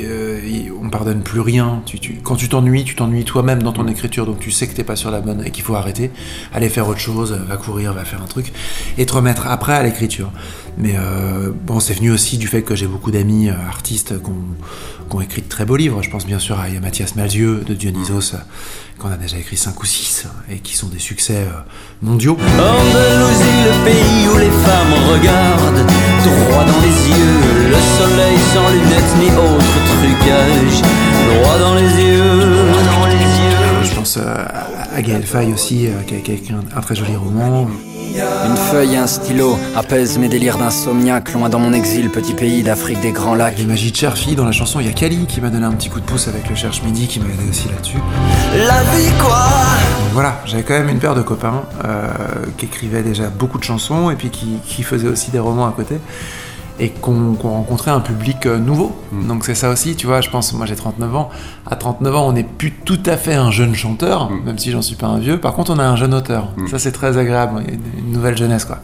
euh, 0.01 0.41
on 0.83 0.91
pardonne 0.91 1.23
plus 1.23 1.41
rien. 1.41 1.83
Tu, 1.87 1.99
tu- 1.99 2.21
quand 2.23 2.37
tu 2.37 2.49
t'ennuies, 2.49 2.85
tu 2.85 2.95
t'ennuies 2.95 3.25
toi-même 3.25 3.63
dans 3.63 3.73
ton 3.73 3.87
écriture, 3.89 4.27
donc 4.27 4.39
tu 4.39 4.51
sais 4.51 4.67
que 4.67 4.75
t'es 4.75 4.85
pas 4.85 4.97
sur 4.97 5.11
la 5.11 5.21
bonne 5.21 5.43
et 5.45 5.51
qu'il 5.51 5.65
faut 5.65 5.75
arrêter, 5.75 6.11
aller 6.55 6.69
faire 6.69 6.87
autre 6.89 7.01
chose, 7.01 7.33
va 7.49 7.57
courir, 7.57 7.93
va 7.95 8.05
faire 8.05 8.23
un 8.23 8.27
truc, 8.27 8.53
et 8.97 9.07
te 9.07 9.13
remettre 9.13 9.47
après 9.47 9.73
à 9.75 9.83
l'écriture. 9.83 10.31
Mais 10.77 10.95
euh, 10.97 11.51
bon, 11.65 11.81
c'est 11.81 11.95
venu 11.95 12.11
aussi 12.13 12.39
du 12.39 12.47
fait 12.47 12.63
que 12.63 12.77
j'ai 12.77 12.87
beaucoup 12.87 13.11
d'amis 13.11 13.49
euh, 13.51 13.55
artistes 13.69 14.21
qui 14.23 14.31
ont, 14.31 14.35
qui 15.11 15.17
ont 15.17 15.21
écrit 15.21 15.43
de 15.43 15.49
très 15.49 15.65
beaux 15.65 15.77
livres. 15.77 16.03
Je 16.03 16.11
pense 16.11 16.27
bien 16.27 16.39
sûr 16.39 16.61
à 16.61 16.69
Mathias 16.81 17.17
Malzieu 17.17 17.65
de 17.67 17.75
Dionysos, 17.75 18.35
euh, 18.35 18.39
qu'on 18.99 19.11
a 19.11 19.17
déjà 19.17 19.39
écrit 19.39 19.57
5 19.57 19.81
ou 19.83 19.87
6, 19.87 20.27
et 20.51 20.59
qui 20.59 20.77
sont 20.77 20.89
des 20.89 20.99
succès 21.01 21.39
euh, 21.49 21.51
mondiaux. 22.03 22.37
Andalousie, 22.37 23.65
le 23.65 23.85
pays 23.85 24.29
où 24.33 24.39
les 24.39 24.51
femmes 24.51 24.93
regardent 25.11 25.87
droit 26.25 26.65
dans 26.65 26.81
les 26.81 27.09
yeux, 27.09 27.69
le 27.69 27.81
soleil 27.99 28.39
sans 28.53 28.69
lunettes 28.71 29.15
ni 29.21 29.29
autre 29.31 29.79
trucage, 29.91 30.83
droit 31.35 31.59
dans 31.59 31.75
les 31.75 31.91
yeux. 32.05 32.29
Je 33.83 33.95
pense 33.95 34.17
euh, 34.17 34.23
à, 34.23 34.68
à 34.99 35.03
Gaël 35.03 35.23
Faye 35.23 35.53
aussi, 35.53 35.87
euh, 35.87 36.03
qui 36.09 36.15
a 36.15 36.35
écrit 36.35 36.53
un, 36.53 36.77
un 36.77 36.81
très 36.81 36.97
joli 36.97 37.15
roman. 37.15 37.69
Une 38.17 38.57
feuille 38.57 38.95
et 38.95 38.97
un 38.97 39.07
stylo 39.07 39.57
apaisent 39.77 40.19
mes 40.19 40.29
délires 40.29 40.59
d'insomniaque, 40.59 41.33
loin 41.35 41.49
dans 41.49 41.61
mon 41.61 41.73
exil, 41.73 42.11
petit 42.11 42.35
pays 42.35 42.65
d'Afrique 42.65 43.01
des 43.01 43.13
grands 43.13 43.37
lacs. 43.37 43.59
Les 43.59 43.65
magies 43.65 43.93
de 43.93 43.97
Cherfi, 43.97 44.35
dans 44.35 44.45
la 44.45 44.51
chanson, 44.51 44.81
il 44.81 44.87
y 44.87 44.91
a 44.91 44.93
Kali 44.93 45.27
qui 45.27 45.41
m'a 45.41 45.51
donné 45.51 45.67
un 45.67 45.73
petit 45.73 45.89
coup 45.89 46.01
de 46.01 46.05
pouce 46.05 46.27
avec 46.27 46.49
le 46.49 46.57
Cherche 46.57 46.83
Midi, 46.83 47.07
qui 47.07 47.21
m'a 47.21 47.27
aidé 47.27 47.49
aussi 47.49 47.69
là-dessus. 47.69 47.99
La 48.57 48.83
vie 48.97 49.13
quoi 49.21 49.47
Donc 50.01 50.13
voilà, 50.15 50.43
j'avais 50.47 50.65
quand 50.65 50.75
même 50.75 50.89
une 50.89 50.99
paire 50.99 51.15
de 51.15 51.23
copains 51.23 51.63
euh, 51.85 52.09
qui 52.57 52.67
écrivaient 52.67 53.05
déjà 53.05 53.29
beaucoup 53.29 53.59
de 53.59 53.65
chansons 53.65 54.11
et 54.11 54.17
puis 54.17 54.31
qui, 54.31 54.59
qui 54.67 54.83
faisaient 54.83 55.09
aussi 55.09 55.31
des 55.31 55.39
romans 55.39 55.69
à 55.69 55.73
côté 55.73 55.99
et 56.81 56.91
qu'on 56.91 57.35
rencontrait 57.35 57.91
un 57.91 58.01
public 58.01 58.47
euh, 58.47 58.59
nouveau. 58.59 58.97
Donc 59.13 59.45
c'est 59.45 59.55
ça 59.55 59.71
aussi, 59.71 59.97
tu 59.97 60.07
vois, 60.07 60.21
je 60.21 60.31
pense, 60.31 60.53
moi 60.53 60.67
j'ai 60.67 60.77
39 60.77 61.17
ans, 61.17 61.31
à 61.67 61.77
39 61.77 62.17
ans 62.17 62.29
on 62.29 62.33
n'est 62.33 62.45
plus 62.45 62.73
tout 62.73 63.01
à 63.07 63.17
fait 63.17 63.35
un 63.35 63.51
jeune 63.51 63.75
chanteur, 63.75 64.31
même 64.31 64.59
si 64.59 64.71
j'en 64.71 64.83
suis 64.83 64.97
pas 64.97 65.07
un 65.07 65.19
vieux, 65.19 65.39
par 65.39 65.55
contre 65.55 65.73
on 65.73 65.79
a 65.79 65.85
un 65.85 65.97
jeune 65.97 66.15
auteur. 66.15 66.53
Ça 66.71 66.79
c'est 66.79 66.93
très 66.93 67.19
agréable, 67.19 67.63
une 67.99 68.13
nouvelle 68.13 68.37
jeunesse 68.37 68.65
quoi. 68.65 68.79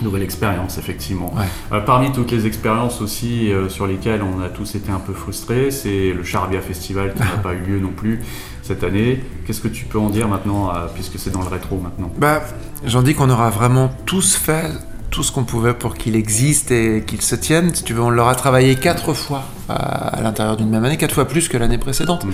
Nouvelle 0.00 0.22
expérience, 0.22 0.78
effectivement. 0.78 1.32
Ouais. 1.36 1.46
Euh, 1.72 1.80
parmi 1.80 2.12
toutes 2.12 2.30
les 2.30 2.46
expériences 2.46 3.00
aussi 3.00 3.52
euh, 3.52 3.68
sur 3.68 3.86
lesquelles 3.88 4.22
on 4.22 4.40
a 4.40 4.48
tous 4.48 4.76
été 4.76 4.92
un 4.92 5.00
peu 5.00 5.12
frustrés, 5.12 5.72
c'est 5.72 6.12
le 6.12 6.22
Charbia 6.22 6.60
Festival 6.60 7.14
qui 7.14 7.20
n'a 7.20 7.26
pas 7.42 7.52
eu 7.52 7.62
lieu 7.62 7.80
non 7.80 7.90
plus 7.90 8.20
cette 8.62 8.84
année. 8.84 9.24
Qu'est-ce 9.44 9.60
que 9.60 9.66
tu 9.68 9.86
peux 9.86 9.98
en 9.98 10.10
dire 10.10 10.28
maintenant, 10.28 10.70
euh, 10.70 10.86
puisque 10.94 11.18
c'est 11.18 11.30
dans 11.30 11.42
le 11.42 11.48
rétro 11.48 11.78
maintenant? 11.78 12.12
Bah, 12.16 12.42
j'en 12.84 13.02
dis 13.02 13.14
qu'on 13.14 13.28
aura 13.28 13.50
vraiment 13.50 13.90
tous 14.06 14.36
fait 14.36 14.70
tout 15.10 15.22
ce 15.22 15.32
qu'on 15.32 15.44
pouvait 15.44 15.74
pour 15.74 15.94
qu'il 15.94 16.16
existe 16.16 16.70
et 16.70 17.02
qu'il 17.06 17.22
se 17.22 17.34
tienne. 17.34 17.74
Si 17.74 17.82
tu 17.82 17.94
veux, 17.94 18.02
on 18.02 18.10
l'aura 18.10 18.34
travaillé 18.34 18.74
quatre 18.76 19.14
fois 19.14 19.42
à, 19.68 19.74
à 19.74 20.20
l'intérieur 20.22 20.56
d'une 20.56 20.68
même 20.68 20.84
année, 20.84 20.96
quatre 20.96 21.14
fois 21.14 21.26
plus 21.26 21.48
que 21.48 21.56
l'année 21.56 21.78
précédente. 21.78 22.26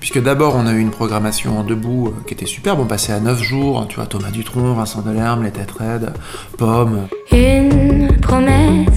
Puisque 0.00 0.22
d'abord, 0.22 0.54
on 0.56 0.66
a 0.66 0.72
eu 0.72 0.78
une 0.80 0.90
programmation 0.90 1.58
en 1.58 1.64
debout 1.64 2.08
euh, 2.08 2.22
qui 2.26 2.34
était 2.34 2.46
superbe. 2.46 2.80
On 2.80 2.86
passait 2.86 3.12
à 3.12 3.20
9 3.20 3.42
jours. 3.42 3.86
Tu 3.88 3.96
vois, 3.96 4.06
Thomas 4.06 4.30
Dutronc, 4.30 4.74
Vincent 4.74 5.02
Delerme, 5.02 5.44
Les 5.44 5.50
Têtes 5.50 5.72
Raides, 5.72 6.12
Pomme, 6.56 7.06
Une 7.30 8.08
promesse 8.20 8.88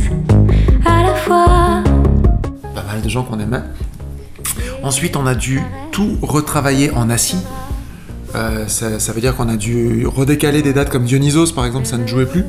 à 0.85 1.03
la 1.03 1.15
fois. 1.15 1.83
pas 2.73 2.83
mal 2.83 3.01
de 3.01 3.09
gens 3.09 3.23
qu'on 3.23 3.39
aimait. 3.39 3.61
Ensuite, 4.83 5.15
on 5.17 5.25
a 5.25 5.35
dû 5.35 5.61
tout 5.91 6.17
retravailler 6.21 6.91
en 6.91 7.09
assis. 7.09 7.39
Euh, 8.35 8.67
ça, 8.67 8.99
ça 8.99 9.13
veut 9.13 9.21
dire 9.21 9.35
qu'on 9.35 9.49
a 9.49 9.55
dû 9.55 10.05
redécaler 10.05 10.61
des 10.61 10.73
dates 10.73 10.89
comme 10.89 11.05
Dionysos, 11.05 11.53
par 11.53 11.65
exemple, 11.65 11.85
ça 11.85 11.97
ne 11.97 12.05
jouait 12.05 12.25
plus. 12.25 12.43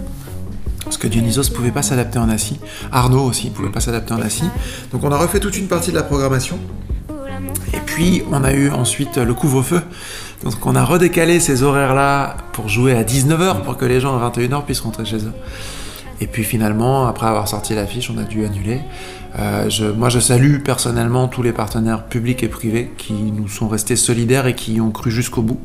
Parce 0.87 0.99
que 0.99 1.09
Dionysos 1.09 1.51
pouvait 1.53 1.73
pas 1.73 1.83
s'adapter 1.83 2.21
en 2.21 2.29
assis. 2.29 2.61
Arnaud 2.93 3.25
aussi 3.25 3.51
pouvait 3.51 3.71
pas 3.71 3.81
s'adapter 3.81 4.15
en 4.15 4.23
assis. 4.23 4.49
Donc 4.93 5.03
on 5.03 5.11
a 5.11 5.19
refait 5.19 5.41
toute 5.41 5.59
une 5.59 5.67
partie 5.67 5.91
de 5.91 5.97
la 5.97 6.05
programmation. 6.05 6.61
Et 7.75 7.81
puis 7.85 8.23
on 8.31 8.45
a 8.45 8.53
eu 8.53 8.71
ensuite 8.71 9.17
le 9.17 9.35
couvre-feu. 9.35 9.83
Donc 10.45 10.65
on 10.65 10.77
a 10.77 10.85
redécalé 10.85 11.41
ces 11.41 11.65
horaires-là 11.65 12.37
pour 12.53 12.69
jouer 12.69 12.93
à 12.93 13.03
19h 13.03 13.63
pour 13.63 13.77
que 13.77 13.85
les 13.85 14.01
gens 14.01 14.17
à 14.17 14.31
21h 14.31 14.65
puissent 14.65 14.81
rentrer 14.81 15.05
chez 15.05 15.25
eux. 15.25 15.33
Et 16.21 16.29
puis 16.29 16.45
finalement, 16.45 17.09
après 17.09 17.27
avoir 17.27 17.49
sorti 17.49 17.75
l'affiche, 17.75 18.09
on 18.09 18.19
a 18.19 18.23
dû 18.23 18.45
annuler. 18.47 18.81
Euh, 19.39 19.95
moi, 19.95 20.09
je 20.09 20.19
salue 20.19 20.59
personnellement 20.59 21.29
tous 21.29 21.43
les 21.43 21.53
partenaires 21.53 22.05
publics 22.05 22.43
et 22.43 22.49
privés 22.49 22.91
qui 22.97 23.13
nous 23.13 23.49
sont 23.49 23.69
restés 23.69 23.97
solidaires 23.97 24.47
et 24.47 24.55
qui 24.55 24.81
ont 24.81 24.91
cru 24.91 25.11
jusqu'au 25.11 25.43
bout 25.43 25.61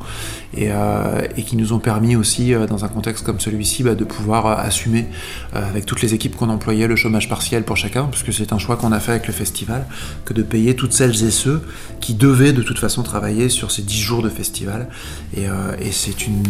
et, 0.56 0.68
euh, 0.72 1.22
qui 1.46 1.56
nous 1.56 1.72
ont 1.74 1.80
permis 1.80 2.16
aussi, 2.16 2.54
euh, 2.54 2.68
dans 2.68 2.84
un 2.84 2.90
contexte 2.90 3.26
comme 3.26 3.40
celui-ci, 3.40 3.84
bah, 3.84 3.96
de 3.96 4.04
pouvoir 4.04 4.48
assumer 4.60 5.08
avec 5.54 5.86
toutes 5.86 6.02
les 6.02 6.14
équipes 6.14 6.36
qu'on 6.36 6.50
employait 6.50 6.88
le 6.88 6.96
chômage 6.96 7.30
partiel 7.30 7.64
pour 7.64 7.78
chacun, 7.78 8.06
puisque 8.06 8.34
c'est 8.34 8.54
un 8.54 8.58
choix 8.58 8.76
qu'on 8.76 8.92
a 8.92 9.00
fait 9.00 9.12
avec 9.12 9.28
le 9.28 9.34
festival, 9.34 9.86
que 10.26 10.34
de 10.34 10.44
payer 10.44 10.76
toutes 10.76 10.94
celles 10.94 11.24
et 11.24 11.32
ceux 11.32 11.62
qui 12.00 12.14
devaient 12.14 12.54
de 12.54 12.62
toute 12.62 12.80
façon 12.80 13.04
travailler 13.04 13.50
sur 13.50 13.72
ces 13.72 13.82
10 13.82 14.00
jours 14.00 14.22
de 14.22 14.30
festival. 14.30 14.88
Et, 15.36 15.46
c'est 15.92 16.28
une, 16.28 16.44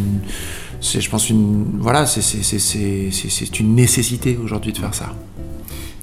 je 0.82 1.10
pense, 1.10 1.32
voilà, 1.80 2.06
c'est 2.06 3.60
une 3.60 3.76
nécessité 3.76 4.40
aujourd'hui 4.42 4.74
de 4.74 4.78
faire 4.78 4.94
ça. 4.94 5.14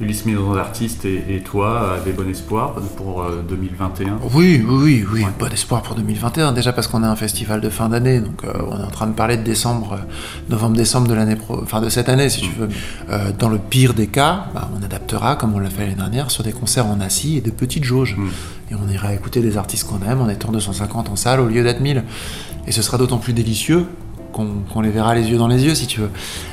Ulysse 0.01 0.27
Maison 0.27 0.55
d'Artiste 0.55 1.05
et, 1.05 1.25
et 1.29 1.41
toi 1.41 1.95
avez 1.95 2.13
bon 2.13 2.29
espoir 2.31 2.75
pour 2.97 3.23
euh, 3.23 3.43
2021 3.49 4.19
Oui, 4.33 4.65
oui, 4.65 4.65
oui, 4.69 5.07
oui, 5.13 5.27
bon 5.39 5.53
espoir 5.53 5.83
pour 5.83 5.97
2021. 5.97 6.53
Déjà 6.53 6.73
parce 6.73 6.87
qu'on 6.87 7.03
a 7.03 7.09
un 7.09 7.17
festival 7.17 7.61
de 7.61 7.69
fin 7.69 7.89
d'année, 7.89 8.21
donc 8.21 8.45
euh, 8.45 8.53
on 8.71 8.79
est 8.79 8.85
en 8.85 8.91
train 8.91 9.09
de 9.09 9.13
parler 9.13 9.37
de 9.37 9.43
décembre, 9.43 9.95
euh, 9.95 10.51
novembre-décembre 10.51 11.09
de 11.09 11.15
l'année 11.15 11.35
pro, 11.35 11.61
enfin 11.63 11.81
de 11.81 11.89
cette 11.89 12.09
année 12.09 12.29
si 12.29 12.43
tu 12.43 12.51
veux. 12.51 12.69
Euh, 13.11 13.33
dans 13.37 13.49
le 13.49 13.59
pire 13.59 13.93
des 13.93 14.07
cas, 14.07 14.47
bah, 14.55 14.71
on 14.79 14.85
adaptera 14.85 15.35
comme 15.35 15.55
on 15.55 15.59
l'a 15.59 15.71
fait 15.71 15.83
l'année 15.83 15.97
dernière 15.97 16.31
sur 16.31 16.45
des 16.45 16.53
concerts 16.53 16.87
en 16.87 17.01
assis 17.01 17.37
et 17.37 17.41
de 17.41 17.51
petites 17.51 17.85
jauges. 17.85 18.17
Et 18.71 18.75
on 18.75 18.89
ira 18.89 19.15
écouter 19.15 19.41
des 19.41 19.57
artistes 19.57 19.89
qu'on 19.89 20.01
aime 20.09 20.21
en 20.21 20.29
étant 20.29 20.53
250 20.53 21.09
en 21.09 21.17
salle 21.17 21.41
au 21.41 21.47
lieu 21.47 21.65
d'être 21.65 21.81
1000. 21.81 22.05
Et 22.67 22.73
ce 22.73 22.83
sera 22.83 22.99
d'autant 22.99 23.19
plus 23.19 23.33
délicieux 23.33 23.87
qu'on 24.33 24.81
les 24.81 24.91
verra 24.91 25.15
les 25.15 25.29
yeux 25.31 25.39
dans 25.39 25.49
les 25.49 25.65
yeux, 25.65 25.75
si 25.75 25.87
tu 25.87 26.01
veux. 26.01 26.11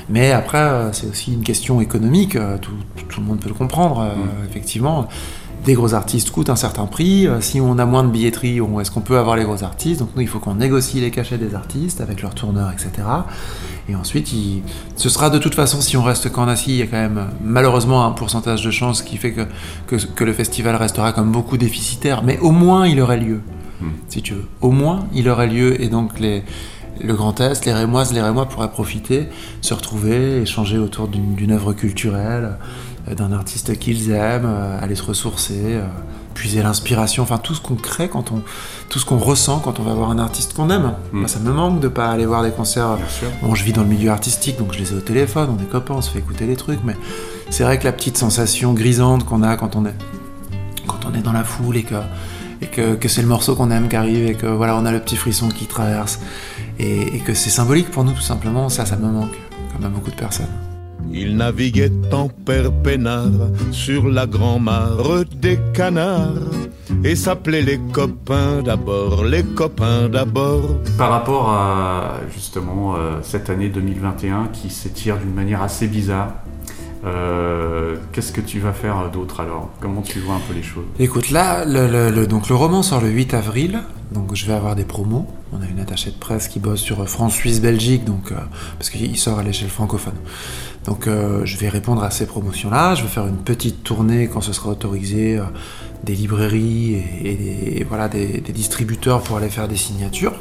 Mais 0.10 0.32
après, 0.32 0.58
euh, 0.58 0.92
c'est 0.94 1.08
aussi 1.10 1.34
une 1.34 1.44
question 1.44 1.82
économique, 1.82 2.36
euh, 2.36 2.58
tout, 2.58 2.72
le 3.18 3.24
monde 3.24 3.40
peut 3.40 3.50
le 3.50 3.56
comprendre, 3.56 4.02
euh, 4.02 4.46
effectivement. 4.50 5.08
Des 5.66 5.74
gros 5.74 5.96
artistes 5.96 6.30
coûtent 6.30 6.52
un 6.52 6.56
certain 6.56 6.86
prix. 6.86 7.28
Si 7.40 7.60
on 7.60 7.80
a 7.80 7.86
moins 7.86 8.04
de 8.04 8.10
billetterie, 8.10 8.60
est-ce 8.80 8.92
qu'on 8.92 9.02
peut 9.02 9.18
avoir 9.18 9.36
les 9.36 9.44
gros 9.46 9.64
artistes? 9.64 10.00
Donc 10.00 10.10
nous, 10.16 10.22
il 10.22 10.28
faut 10.28 10.38
qu'on 10.38 10.54
négocie 10.54 11.02
les 11.02 11.10
cachets 11.10 11.40
des 11.40 11.56
artistes 11.56 12.02
avec 12.02 12.22
leurs 12.22 12.36
tourneurs, 12.36 12.72
etc. 12.72 12.92
Et 13.90 13.96
ensuite, 13.96 14.32
il- 14.32 14.62
ce 14.96 15.10
sera 15.10 15.32
de 15.32 15.40
toute 15.40 15.56
façon, 15.56 15.82
si 15.82 15.98
on 15.98 16.04
reste 16.04 16.32
qu'en 16.32 16.48
assis, 16.48 16.72
il 16.72 16.76
y 16.78 16.82
a 16.84 16.86
quand 16.86 16.98
même 16.98 17.30
malheureusement 17.44 18.06
un 18.06 18.12
pourcentage 18.12 18.64
de 18.64 18.70
chance 18.70 19.02
qui 19.02 19.18
fait 19.18 19.32
que, 19.32 19.42
que, 19.88 19.96
que 19.96 20.24
le 20.24 20.34
festival 20.34 20.76
restera 20.76 21.14
comme 21.14 21.32
beaucoup 21.32 21.58
déficitaire. 21.58 22.22
Mais 22.22 22.38
au 22.40 22.52
moins, 22.52 22.86
il 22.88 23.02
aurait 23.02 23.18
lieu, 23.18 23.42
si 24.08 24.22
tu 24.22 24.36
veux. 24.36 24.46
Au 24.62 24.70
moins, 24.70 25.08
il 25.16 25.28
aurait 25.28 25.48
lieu. 25.48 25.82
Et 25.82 25.88
donc, 25.88 26.20
les, 26.20 26.44
le 27.02 27.14
Grand 27.14 27.40
Est, 27.40 27.66
les 27.66 27.74
Rémoises, 27.74 28.14
les 28.14 28.22
Rémois 28.22 28.48
pourraient 28.48 28.72
profiter, 28.72 29.28
se 29.62 29.74
retrouver, 29.74 30.42
échanger 30.42 30.78
autour 30.78 31.08
d'une 31.08 31.52
œuvre 31.52 31.74
culturelle, 31.74 32.58
euh, 33.08 33.16
d'un 33.16 33.32
artiste 33.32 33.78
qu'ils 33.78 34.12
aiment, 34.12 34.46
euh, 34.46 34.82
aller 34.82 34.96
se 34.96 35.04
ressourcer, 35.04 35.76
euh, 35.76 35.86
puiser 36.34 36.64
l'inspiration, 36.64 37.24
enfin 37.24 37.38
tout 37.38 37.54
ce 37.54 37.62
qu'on 37.62 37.76
crée 37.76 38.10
quand 38.10 38.32
on, 38.32 38.42
tout 38.90 39.00
ce 39.00 39.06
qu'on 39.06 39.18
ressent 39.18 39.60
quand 39.60 39.80
on 39.80 39.84
va 39.84 39.94
voir 39.94 40.10
un 40.10 40.20
artiste 40.20 40.54
qu'on 40.54 40.70
aime. 40.70 40.94
Mm. 41.12 41.20
Moi, 41.20 41.28
ça 41.28 41.40
me 41.40 41.52
manque 41.52 41.80
de 41.80 41.88
pas 41.88 42.10
aller 42.10 42.26
voir 42.26 42.44
des 42.44 42.52
concerts. 42.52 42.98
Bon, 43.42 43.54
je 43.54 43.64
vis 43.64 43.74
dans 43.74 43.84
le 43.84 43.90
milieu 43.90 44.10
artistique, 44.10 44.58
donc 44.58 44.74
je 44.74 44.80
les 44.80 44.92
ai 44.92 44.96
au 44.96 45.02
téléphone, 45.02 45.50
on 45.58 45.62
est 45.62 45.70
copains, 45.70 45.96
on 45.96 46.02
se 46.02 46.10
fait 46.10 46.20
écouter 46.20 46.46
les 46.46 46.56
trucs, 46.56 46.80
mais 46.84 46.96
c'est 47.50 47.64
vrai 47.64 47.78
que 47.78 47.84
la 47.84 47.94
petite 47.94 48.18
sensation 48.18 48.74
grisante 48.74 49.26
qu'on 49.26 49.44
a 49.44 49.56
quand 49.56 49.76
on 49.76 49.86
est, 49.86 49.96
quand 50.88 51.06
on 51.06 51.18
est 51.18 51.22
dans 51.22 51.34
la 51.34 51.44
foule 51.44 51.78
et 51.78 51.84
que, 51.84 51.96
et 52.62 52.68
que, 52.68 52.96
que 52.96 53.08
c'est 53.08 53.22
le 53.22 53.28
morceau 53.28 53.56
qu'on 53.56 53.70
aime 53.70 53.88
qui 53.88 53.96
arrive 53.96 54.26
et 54.26 54.34
que 54.34 54.48
voilà, 54.48 54.76
on 54.78 54.86
a 54.86 54.92
le 54.92 55.00
petit 55.00 55.16
frisson 55.16 55.50
qui 55.50 55.66
traverse 55.68 56.20
et, 56.80 57.16
et 57.16 57.20
que 57.20 57.34
c'est 57.34 57.50
symbolique 57.50 57.92
pour 57.92 58.04
nous 58.04 58.12
tout 58.14 58.22
simplement, 58.22 58.70
ça, 58.70 58.86
ça 58.86 58.96
me 58.98 59.08
manque, 59.10 59.38
comme 59.74 59.86
à 59.86 59.90
beaucoup 59.90 60.12
de 60.12 60.16
personnes. 60.16 60.48
Il 61.12 61.38
naviguait 61.38 61.92
en 62.12 62.28
père 62.28 62.72
peinard 62.84 63.32
sur 63.72 64.08
la 64.08 64.26
grand-mare 64.26 65.24
des 65.40 65.60
canards 65.74 66.52
et 67.04 67.16
s'appelait 67.16 67.62
les 67.62 67.80
copains 67.94 68.62
d'abord, 68.62 69.24
les 69.24 69.44
copains 69.44 70.10
d'abord. 70.10 70.78
Par 70.98 71.12
rapport 71.12 71.50
à 71.50 72.16
justement 72.34 72.96
euh, 72.96 73.20
cette 73.22 73.50
année 73.50 73.70
2021 73.70 74.48
qui 74.52 74.70
s'étire 74.70 75.18
d'une 75.18 75.34
manière 75.34 75.62
assez 75.62 75.88
bizarre, 75.88 76.34
euh, 77.06 77.98
qu'est-ce 78.12 78.32
que 78.32 78.42
tu 78.42 78.60
vas 78.60 78.74
faire 78.74 79.10
d'autre 79.12 79.40
alors? 79.40 79.70
Comment 79.80 80.02
tu 80.02 80.20
vois 80.20 80.36
un 80.36 80.40
peu 80.40 80.54
les 80.54 80.64
choses? 80.64 80.86
Écoute, 81.00 81.30
là, 81.30 81.64
le, 81.66 82.26
donc 82.26 82.50
le 82.50 82.56
roman 82.56 82.82
sort 82.82 83.02
le 83.02 83.10
8 83.10 83.34
avril, 83.36 83.82
donc 84.12 84.34
je 84.34 84.46
vais 84.46 84.54
avoir 84.54 84.76
des 84.76 84.86
promos. 84.86 85.28
On 85.54 85.62
a 85.62 85.68
une 85.68 85.80
attachée 85.80 86.10
de 86.10 86.18
presse 86.18 86.48
qui 86.48 86.60
bosse 86.60 86.82
sur 86.82 87.08
France, 87.08 87.34
Suisse, 87.34 87.62
Belgique, 87.62 88.06
donc, 88.06 88.32
euh, 88.32 88.36
parce 88.78 88.90
qu'il 88.90 89.18
sort 89.18 89.40
à 89.40 89.44
l'échelle 89.44 89.70
francophone. 89.70 90.16
Donc 90.86 91.08
euh, 91.08 91.46
je 91.46 91.58
vais 91.58 91.70
répondre 91.70 92.04
à 92.04 92.12
ces 92.12 92.26
promotions-là, 92.26 92.96
je 92.96 93.04
vais 93.04 93.10
faire 93.10 93.28
une 93.28 93.38
petite 93.38 93.84
tournée 93.84 94.28
quand 94.28 94.42
ce 94.42 94.54
sera 94.54 94.70
autorisé, 94.70 95.38
euh, 95.38 95.44
des 96.04 96.14
librairies 96.14 96.96
et, 97.24 97.84
voilà, 97.88 98.08
des 98.08 98.42
distributeurs 98.54 99.22
pour 99.22 99.38
aller 99.38 99.50
faire 99.50 99.68
des 99.68 99.76
signatures. 99.76 100.34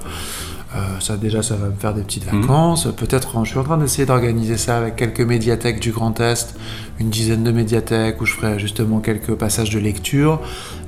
Euh, 0.74 0.78
ça 0.98 1.16
déjà, 1.16 1.40
ça 1.42 1.54
va 1.54 1.66
me 1.68 1.76
faire 1.78 1.94
des 1.94 2.02
petites 2.02 2.30
Mhm. 2.32 2.40
vacances. 2.40 2.88
Peut-être, 2.96 3.38
euh, 3.38 3.44
je 3.44 3.50
suis 3.50 3.58
en 3.58 3.62
train 3.62 3.76
d'essayer 3.78 4.06
d'organiser 4.06 4.56
ça 4.56 4.76
avec 4.78 4.96
quelques 4.96 5.20
médiathèques 5.20 5.78
du 5.78 5.92
Grand 5.92 6.18
Est, 6.18 6.56
une 6.98 7.10
dizaine 7.10 7.44
de 7.44 7.52
médiathèques 7.52 8.20
où 8.20 8.24
je 8.26 8.32
ferai 8.34 8.58
justement 8.58 8.98
quelques 8.98 9.34
passages 9.34 9.70
de 9.70 9.78
lecture 9.78 10.40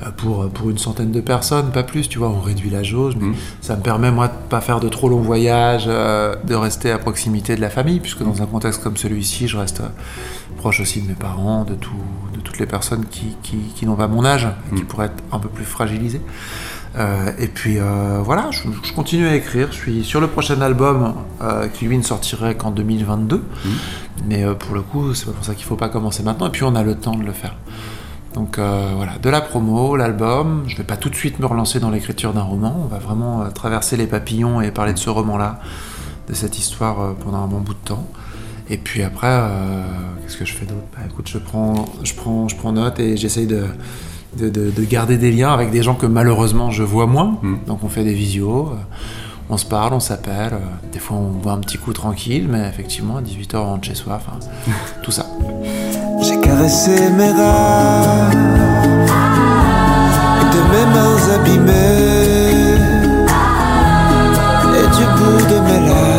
euh, 0.05 0.11
pour, 0.17 0.49
pour 0.51 0.71
une 0.71 0.79
centaine 0.79 1.13
de 1.13 1.21
personnes, 1.21 1.71
pas 1.71 1.85
plus, 1.85 2.09
tu 2.09 2.19
vois, 2.19 2.31
on 2.31 2.41
réduit 2.41 2.69
la 2.71 2.83
jauge, 2.83 3.15
mais 3.21 3.29
Mhm. 3.29 3.35
ça 3.61 3.77
me 3.77 3.83
permet 3.83 4.11
moi 4.11 4.27
de 4.27 4.33
pas 4.49 4.61
faire 4.61 4.81
de 4.81 4.89
trop 4.89 5.09
longs 5.09 5.21
voyages, 5.21 5.85
euh, 5.87 6.35
de 6.45 6.55
rester 6.57 6.91
à 6.91 6.99
proximité 6.99 7.55
de 7.55 7.61
la 7.61 7.71
famille, 7.71 8.01
puisque 8.01 8.25
dans 8.25 8.43
un 8.43 8.47
contexte 8.47 8.83
comme 8.83 8.97
celui-ci, 8.97 9.47
je 9.47 9.57
reste 9.57 9.81
euh, 9.81 9.89
proche 10.59 10.81
aussi 10.81 11.01
de 11.01 11.07
mes 11.09 11.15
parents, 11.15 11.63
de, 11.65 11.75
tout, 11.75 11.93
de 12.35 12.41
toutes 12.41 12.59
les 12.59 12.67
personnes 12.67 13.05
qui, 13.09 13.37
qui, 13.45 13.57
qui 13.77 13.87
n'ont 13.87 13.95
pas 13.95 14.09
mon 14.09 14.25
âge 14.25 14.49
et 14.73 14.75
qui 14.75 14.83
Mhm. 14.83 14.89
pourraient 14.89 15.07
être 15.07 15.23
un 15.31 15.39
peu 15.39 15.49
plus 15.49 15.65
fragilisées. 15.65 16.21
Euh, 16.97 17.31
et 17.39 17.49
puis 17.49 17.79
euh, 17.79 18.21
voilà, 18.23 18.51
je, 18.51 18.63
je 18.83 18.93
continue 18.93 19.27
à 19.27 19.35
écrire. 19.35 19.69
Je 19.71 19.77
suis 19.77 20.05
sur 20.05 20.21
le 20.21 20.29
prochain 20.29 20.61
album 20.61 21.15
euh, 21.43 21.69
qui 21.69 21.87
lui 21.87 21.99
ne 21.99 22.03
sortirait 22.03 22.57
qu'en 22.57 22.71
2022. 22.71 23.43
Mais 24.27 24.45
euh, 24.45 24.55
pour 24.55 24.75
le 24.75 24.83
coup, 24.83 25.15
c'est 25.15 25.27
pas 25.27 25.33
pour 25.33 25.45
ça 25.45 25.55
qu'il 25.55 25.65
faut 25.65 25.77
pas 25.77 25.89
commencer 25.89 26.23
maintenant. 26.23 26.47
Et 26.47 26.51
puis 26.51 26.65
on 26.65 26.75
a 26.75 26.83
le 26.83 26.95
temps 26.95 27.17
de 27.17 27.25
le 27.25 27.33
faire. 27.33 27.57
Donc 28.35 28.59
voilà, 28.59 29.13
de 29.23 29.31
la 29.31 29.41
promo, 29.41 29.97
l'album. 29.97 30.65
Je 30.67 30.77
vais 30.77 30.85
pas 30.85 30.99
tout 30.99 31.09
de 31.09 31.15
suite 31.15 31.39
me 31.39 31.47
relancer 31.47 31.81
dans 31.81 31.89
l'écriture 31.89 32.35
d'un 32.35 32.43
roman. 32.43 32.83
On 32.85 32.87
va 32.87 32.99
vraiment 32.99 33.49
traverser 33.49 33.97
les 33.97 34.07
papillons 34.07 34.61
et 34.61 34.71
parler 34.71 34.93
de 34.93 34.99
ce 34.99 35.09
roman-là, 35.09 35.59
de 36.29 36.35
cette 36.35 36.59
histoire 36.59 37.15
pendant 37.15 37.39
un 37.39 37.47
bon 37.47 37.61
bout 37.61 37.73
de 37.73 37.79
temps. 37.79 38.07
Et 38.69 38.77
puis 38.77 39.03
après, 39.03 39.41
qu'est-ce 40.21 40.37
que 40.37 40.45
je 40.45 40.53
fais 40.53 40.67
d'autre? 40.67 40.85
Bah 40.95 41.05
écoute, 41.11 41.29
je 41.29 41.39
prends, 41.39 41.87
je 42.03 42.13
prends, 42.13 42.47
je 42.47 42.57
prends 42.57 42.73
note 42.73 43.01
et 43.01 43.17
j'essaye 43.17 43.47
de, 43.47 43.69
de, 44.39 44.49
de- 44.49 44.71
de 44.71 44.85
garder 44.85 45.17
des 45.19 45.31
liens 45.33 45.53
avec 45.53 45.71
des 45.71 45.83
gens 45.83 45.95
que 45.95 46.07
malheureusement 46.07 46.71
je 46.71 46.83
vois 46.83 47.07
moins. 47.07 47.39
Mm. 47.43 47.55
Donc 47.67 47.85
on 47.85 47.89
fait 47.89 48.05
des 48.05 48.15
visios, 48.15 48.71
euh, 48.73 48.77
on 49.51 49.57
se 49.57 49.65
parle, 49.67 49.93
on 49.95 50.01
s'appelle. 50.01 50.53
euh, 50.55 50.91
Des 50.93 50.99
fois 50.99 51.17
on 51.17 51.31
boit 51.31 51.53
un 51.53 51.59
petit 51.61 51.79
coup 51.79 51.93
tranquille, 51.93 52.47
mais 52.49 52.69
effectivement 52.69 53.17
à 53.17 53.23
18h 53.23 53.57
on 53.57 53.65
rentre 53.65 53.85
chez 53.87 53.95
soi. 53.95 54.15
Enfin, 54.21 54.39
tout 55.03 55.11
ça. 55.11 55.27
J'ai 56.23 56.41
caressé 56.41 57.11
mes 57.11 57.31
rêves 57.31 58.37
et 60.41 60.47
de 60.55 60.61
mes 60.73 60.87
mains 60.95 61.35
abîmées 61.35 62.77
et 64.79 64.87
du 64.97 65.05
bout 65.17 65.43
de 65.55 65.59
mes 65.61 65.81
lèvres. 65.87 66.16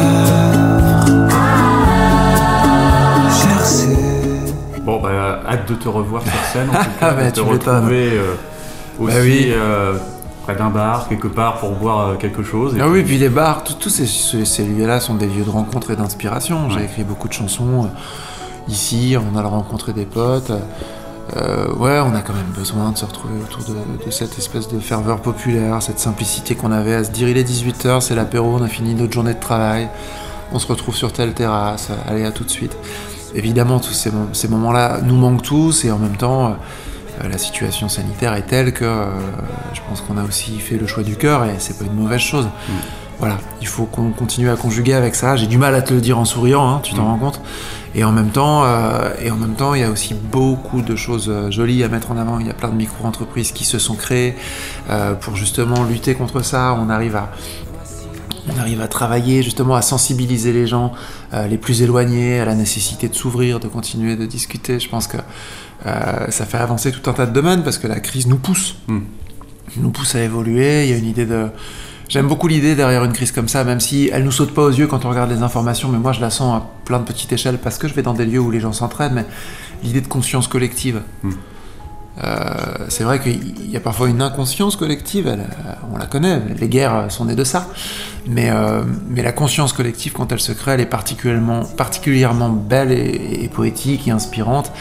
Hâte 5.48 5.67
de 5.70 5.75
te 5.75 5.88
revoir 5.89 6.22
sur 6.24 6.32
scène, 6.53 6.70
en 6.70 6.74
tout 6.84 6.89
Ah, 7.01 7.06
cas, 7.10 7.13
bah, 7.13 7.25
de 7.25 7.29
te 7.32 7.39
retrouver 7.41 8.10
euh, 8.13 8.34
aussi 9.00 9.13
Bah 9.15 9.22
oui. 9.22 9.46
euh, 9.50 9.98
près 10.44 10.56
d'un 10.56 10.70
bar, 10.70 11.08
quelque 11.10 11.27
part, 11.27 11.58
pour 11.58 11.72
boire 11.72 12.10
euh, 12.10 12.15
quelque 12.15 12.44
chose. 12.44 12.75
et 12.77 12.82
Ah 12.82 12.88
oui, 12.88 13.03
puis 13.03 13.17
les 13.17 13.29
bars, 13.29 13.63
tous 13.63 13.89
ces, 13.89 14.06
ces- 14.08 14.46
ces 14.46 14.63
lieux-là 14.63 15.00
sont 15.00 15.15
des 15.15 15.27
lieux 15.27 15.44
de 15.44 15.50
rencontre 15.50 15.91
et 15.91 15.96
d'inspiration. 15.96 16.70
J'ai 16.70 16.77
Ouais. 16.77 16.86
écrit 16.86 17.03
beaucoup 17.03 17.27
de 17.27 17.34
chansons 17.34 17.86
euh, 17.86 18.70
ici, 18.70 19.15
on 19.34 19.38
a 19.38 19.41
rencontré 19.44 19.94
des 19.94 20.06
potes. 20.06 20.51
Euh, 21.36 21.67
ouais, 21.74 22.00
on 22.00 22.15
a 22.15 22.22
quand 22.22 22.34
même 22.34 22.53
besoin 22.58 22.91
de 22.91 22.98
se 22.98 23.03
retrouver 23.03 23.34
autour 23.44 23.62
de, 23.63 24.06
de 24.06 24.12
cette 24.12 24.38
espèce 24.38 24.70
de 24.70 24.79
ferveur 24.79 25.20
populaire, 25.20 25.82
cette 25.82 26.00
simplicité 26.00 26.56
qu'on 26.56 26.72
avait 26.72 26.96
à 26.96 27.03
se 27.03 27.12
dire 27.12 27.27
il 27.27 27.38
est 27.38 27.44
18h, 27.44 28.00
c'est 28.00 28.15
l'apéro, 28.15 28.56
on 28.58 28.63
a 28.63 28.67
fini 28.70 28.96
notre 28.96 29.12
journée 29.12 29.34
de 29.34 29.39
travail, 29.39 29.89
on 30.53 30.60
se 30.60 30.67
retrouve 30.67 30.96
sur 30.96 31.12
telle 31.12 31.34
terrasse, 31.34 31.89
allez 32.08 32.24
à 32.24 32.32
tout 32.32 32.46
de 32.46 32.50
suite. 32.50 32.77
Évidemment, 33.36 33.79
tous 33.79 33.93
ces, 33.93 34.12
mo- 34.12 34.29
ces 34.34 34.48
moments-là 34.48 35.00
nous 35.03 35.15
manquent 35.15 35.41
tous 35.43 35.86
et 35.86 35.91
en 35.91 35.98
même 35.98 36.15
temps, 36.17 36.48
euh, 37.24 37.27
la 37.29 37.38
situation 37.38 37.89
sanitaire 37.89 38.34
est 38.34 38.43
telle 38.48 38.74
que 38.74 38.86
euh, 38.86 39.05
je 39.74 39.81
pense 39.88 40.01
qu'on 40.01 40.17
a 40.17 40.24
aussi 40.24 40.60
fait 40.60 40.77
le 40.77 40.88
choix 40.88 41.03
du 41.03 41.15
cœur 41.15 41.46
et 41.46 41.55
c'est 41.60 41.77
pas 41.77 41.86
une 41.86 41.93
mauvaise 41.93 42.19
chose. 42.22 42.48
Voilà, 43.19 43.38
il 43.62 43.67
faut 43.67 43.86
qu'on 43.86 44.12
continue 44.12 44.50
à 44.51 44.55
conjuguer 44.55 44.93
avec 44.93 45.15
ça. 45.15 45.36
J'ai 45.36 45.48
du 45.48 45.57
mal 45.57 45.74
à 45.74 45.81
te 45.81 45.91
le 45.93 46.01
dire 46.01 46.19
en 46.19 46.25
souriant, 46.25 46.69
hein, 46.69 46.79
tu 46.84 46.93
t'en 46.93 47.01
Mm. 47.03 47.07
rends 47.07 47.17
compte. 47.17 47.41
Et 47.96 48.03
en 48.03 48.12
même 48.12 48.29
temps, 48.29 48.63
euh, 48.63 49.10
et 49.19 49.31
en 49.31 49.36
même 49.38 49.55
temps, 49.55 49.74
il 49.74 49.81
y 49.81 49.84
a 49.84 49.89
aussi 49.89 50.13
beaucoup 50.13 50.84
de 50.84 50.96
choses 50.96 51.31
jolies 51.50 51.84
à 51.84 51.88
mettre 51.88 52.12
en 52.12 52.17
avant. 52.17 52.38
Il 52.39 52.46
y 52.46 52.50
a 52.51 52.53
plein 52.53 52.69
de 52.69 52.75
micro-entreprises 52.75 53.51
qui 53.53 53.65
se 53.65 53.79
sont 53.79 53.96
créées 53.96 54.36
euh, 54.91 55.15
pour 55.15 55.36
justement 55.36 55.84
lutter 55.84 56.13
contre 56.13 56.43
ça. 56.43 56.77
On 56.79 56.91
arrive 56.91 57.15
à 57.15 57.29
on 58.54 58.60
arrive 58.60 58.82
à 58.82 58.88
travailler 58.88 59.44
justement 59.44 59.75
à 59.75 59.82
sensibiliser 59.82 60.54
les 60.54 60.68
gens 60.68 60.94
euh, 61.34 61.48
les 61.48 61.58
plus 61.58 61.82
éloignés 61.82 62.39
à 62.39 62.46
la 62.46 62.56
nécessité 62.56 63.10
de 63.10 63.16
s'ouvrir, 63.16 63.60
de 63.60 63.68
continuer 63.68 64.16
de 64.16 64.25
discuter. 64.25 64.80
Je 64.80 64.89
pense 64.89 65.08
que 65.08 65.18
euh, 65.86 66.30
ça 66.30 66.46
fait 66.46 66.58
avancer 66.58 66.92
tout 66.92 67.10
un 67.10 67.13
tas 67.13 67.25
de 67.25 67.34
domaines 67.34 67.63
parce 67.63 67.77
que 67.77 67.88
la 67.88 68.00
crise 68.00 68.27
nous 68.27 68.38
pousse, 68.38 68.75
Mm. 68.88 69.00
nous 69.77 69.92
pousse 69.92 70.16
à 70.16 70.24
évoluer. 70.24 70.86
Il 70.86 70.89
y 70.89 70.94
a 70.94 70.98
une 70.98 71.08
idée 71.08 71.25
de 71.25 71.48
J'aime 72.10 72.27
beaucoup 72.30 72.48
l'idée 72.48 72.74
derrière 72.74 73.04
une 73.04 73.12
crise 73.12 73.34
comme 73.34 73.50
ça, 73.50 73.66
même 73.66 73.82
si 73.82 74.10
elle 74.13 74.24
nous 74.24 74.32
saute 74.32 74.54
pas 74.54 74.62
aux 74.62 74.72
yeux 74.72 74.88
quand 74.88 75.04
on 75.04 75.10
regarde 75.10 75.30
les 75.30 75.42
informations, 75.42 75.89
mais 75.89 75.98
moi 75.98 76.13
je 76.13 76.22
la 76.22 76.30
sens 76.30 76.56
à 76.56 76.66
plein 76.86 77.00
de 77.00 77.04
petites 77.04 77.34
échelles 77.34 77.58
parce 77.58 77.77
que 77.77 77.89
je 77.89 77.94
vais 77.94 78.01
dans 78.01 78.13
des 78.13 78.25
lieux 78.25 78.39
où 78.39 78.50
les 78.50 78.62
gens 78.62 78.72
s'entraident, 78.72 79.12
mais 79.12 79.25
l'idée 79.84 80.00
de 80.00 80.08
conscience 80.08 80.48
collective. 80.48 81.01
Mm. 81.24 81.32
C'est 82.89 83.03
vrai 83.03 83.19
qu'il 83.19 83.69
y 83.69 83.77
a 83.77 83.79
parfois 83.79 84.09
une 84.09 84.21
inconscience 84.21 84.75
collective, 84.75 85.27
elle, 85.27 85.45
on 85.93 85.97
la 85.97 86.05
connaît, 86.05 86.41
les 86.59 86.67
guerres 86.67 87.12
sont 87.12 87.25
nées 87.25 87.36
de 87.36 87.43
ça, 87.43 87.67
mais, 88.27 88.51
mais 89.07 89.21
la 89.21 89.31
conscience 89.31 89.71
collective, 89.74 90.13
quand 90.13 90.31
elle 90.31 90.39
se 90.39 90.51
crée, 90.51 90.71
elle 90.74 90.81
est 90.81 90.86
particulièrement, 90.86 91.63
particulièrement 91.63 92.50
belle 92.50 92.91
et, 92.91 93.50
poétique 93.53 94.07
et 94.07 94.12
inspirante. 94.12 94.71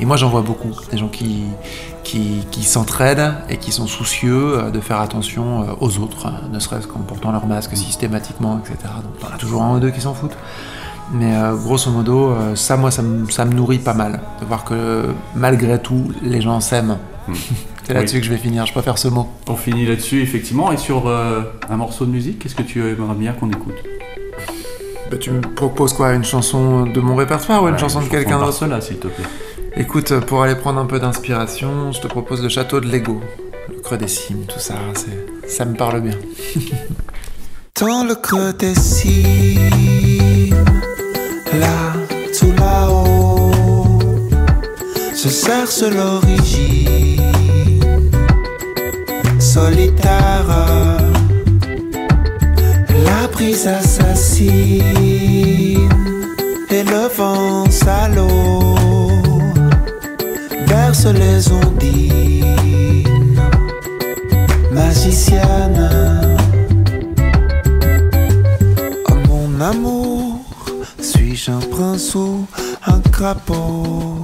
Et 0.00 0.04
moi 0.04 0.16
j'en 0.16 0.30
vois 0.30 0.42
beaucoup, 0.42 0.70
des 0.90 0.98
gens 0.98 1.08
qui, 1.08 1.44
qui, 2.06 2.62
s'entraident 2.62 3.34
et 3.48 3.56
qui 3.56 3.72
sont 3.72 3.86
soucieux 3.86 4.58
euh, 4.58 4.70
de 4.70 4.80
faire 4.80 5.00
attention 5.00 5.62
euh, 5.62 5.72
aux 5.80 5.98
autres, 5.98 6.26
hein, 6.26 6.40
ne 6.52 6.58
serait-ce 6.58 6.86
qu'en 6.86 7.00
portant 7.00 7.32
leur 7.32 7.46
masque 7.46 7.76
systématiquement, 7.76 8.58
etc. 8.58 8.76
Donc 9.02 9.14
il 9.20 9.26
y 9.26 9.30
en 9.30 9.34
a 9.34 9.38
toujours 9.38 9.62
un 9.62 9.76
ou 9.76 9.80
deux 9.80 9.90
qui 9.90 10.00
s'en 10.00 10.14
foutent. 10.14 10.36
Mais 11.12 11.36
euh, 11.36 11.54
grosso 11.54 11.90
modo, 11.90 12.34
ça, 12.54 12.76
moi, 12.76 12.90
ça 12.90 13.02
me, 13.02 13.54
nourrit 13.54 13.78
pas 13.78 13.94
mal. 13.94 14.20
De 14.40 14.46
voir 14.46 14.64
que 14.64 15.06
malgré 15.34 15.80
tout, 15.80 16.12
les 16.22 16.40
gens 16.40 16.60
s'aiment. 16.60 16.98
Hmm. 17.28 17.34
C'est 17.84 17.94
là-dessus 17.94 18.18
que 18.18 18.26
je 18.26 18.32
vais 18.32 18.38
finir, 18.38 18.66
je 18.66 18.72
préfère 18.72 18.98
ce 18.98 19.06
mot. 19.06 19.28
On 19.46 19.54
finit 19.54 19.86
là-dessus, 19.86 20.20
effectivement. 20.20 20.72
Et 20.72 20.76
sur 20.76 21.08
un 21.08 21.76
morceau 21.76 22.04
de 22.04 22.10
musique, 22.10 22.40
qu'est-ce 22.40 22.56
que 22.56 22.64
tu 22.64 22.80
aimerais 22.80 23.14
bien 23.14 23.32
qu'on 23.32 23.48
écoute? 23.48 23.76
Bah, 25.10 25.16
Tu 25.18 25.30
me 25.30 25.40
proposes 25.40 25.92
quoi? 25.92 26.12
Une 26.12 26.24
chanson 26.24 26.84
de 26.86 27.00
mon 27.00 27.14
répertoire 27.14 27.62
ou 27.62 27.68
une 27.68 27.78
chanson 27.78 28.00
de 28.00 28.08
quelqu'un 28.08 28.40
d'autre? 28.40 28.66
Là, 28.66 28.80
s'il 28.80 28.98
te 28.98 29.06
plaît. 29.06 29.24
Écoute, 29.76 30.20
pour 30.20 30.42
aller 30.42 30.56
prendre 30.56 30.80
un 30.80 30.86
peu 30.86 30.98
d'inspiration, 30.98 31.92
je 31.92 32.00
te 32.00 32.06
propose 32.06 32.42
le 32.42 32.48
château 32.48 32.80
de 32.80 32.88
Lego. 32.88 33.20
Le 33.68 33.80
creux 33.80 33.98
des 33.98 34.08
cimes, 34.08 34.44
tout 34.48 34.58
ça, 34.58 34.74
ça 35.46 35.64
me 35.64 35.74
parle 35.74 36.00
bien. 36.00 36.16
Dans 37.80 38.04
le 38.04 38.14
creux 38.14 38.54
des 38.54 38.74
cimes, 38.74 40.15
là, 41.58 41.92
tout 42.38 42.52
là-haut, 42.58 43.50
se 45.14 45.28
cherche 45.28 45.82
l'origine 45.82 47.20
solitaire. 49.38 50.46
La 53.04 53.28
brise 53.32 53.66
assassine 53.66 54.82
et 56.70 56.82
le 56.82 57.08
vent 57.16 57.70
salaud 57.70 58.76
verse 60.66 61.06
les 61.06 61.50
ondines, 61.50 63.04
magicienne. 64.72 65.95
Un 72.86 73.00
crapaud 73.12 74.16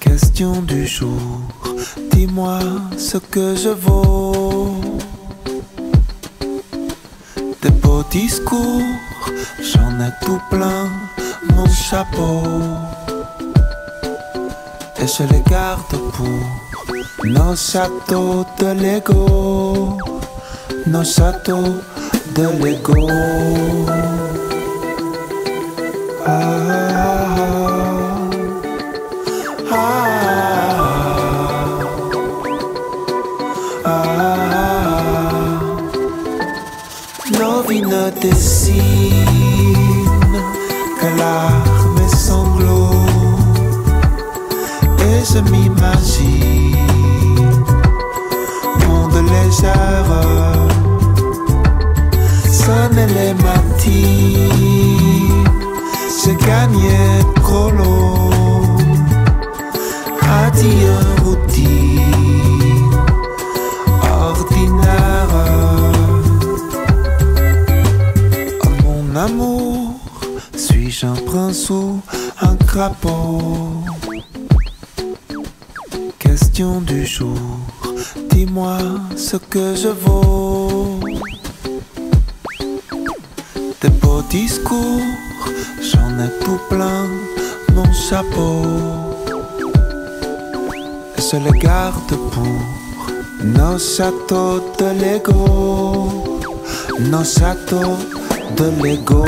Question 0.00 0.62
du 0.62 0.86
jour, 0.86 1.40
dis-moi 2.10 2.58
ce 2.96 3.18
que 3.18 3.54
je 3.54 3.68
vaux. 3.68 4.76
Des 7.62 7.70
beaux 7.82 8.04
discours, 8.10 8.82
j'en 9.60 9.92
ai 10.00 10.10
tout 10.24 10.40
plein 10.50 10.88
mon 11.54 11.68
chapeau 11.68 12.42
et 15.00 15.06
je 15.06 15.22
les 15.32 15.42
garde 15.50 15.96
pour 16.14 17.24
nos 17.24 17.56
châteaux 17.56 18.44
de 18.58 18.66
Lego, 18.84 19.98
nos 20.86 21.04
châteaux 21.04 21.74
de 22.36 22.44
Lego. 22.62 24.21
Adieu 60.62 60.96
routine 61.24 62.00
ordinaire 64.20 65.28
oh 68.64 68.68
mon 68.84 69.16
amour 69.16 69.94
suis-je 70.56 71.06
un 71.06 71.14
prince 71.14 71.70
ou 71.70 72.00
un 72.40 72.56
crapaud 72.56 73.82
du 76.86 77.04
jour. 77.04 77.38
Dis-moi 78.30 78.78
ce 79.16 79.36
que 79.36 79.74
je 79.74 79.88
vaux. 79.88 81.00
Des 83.80 83.88
beaux 84.00 84.22
discours, 84.30 85.02
j'en 85.82 86.10
ai 86.24 86.30
tout 86.44 86.60
plein 86.68 87.08
mon 87.74 87.92
chapeau. 87.92 89.11
Et 91.32 91.38
je 91.38 91.44
le 91.44 91.50
garde 91.52 92.14
pour 92.30 93.44
nos 93.44 93.78
châteaux 93.78 94.60
de 94.78 94.86
Lego. 95.00 96.36
Nos 97.10 97.24
châteaux 97.24 97.96
de 98.56 98.64
Lego. 98.82 99.24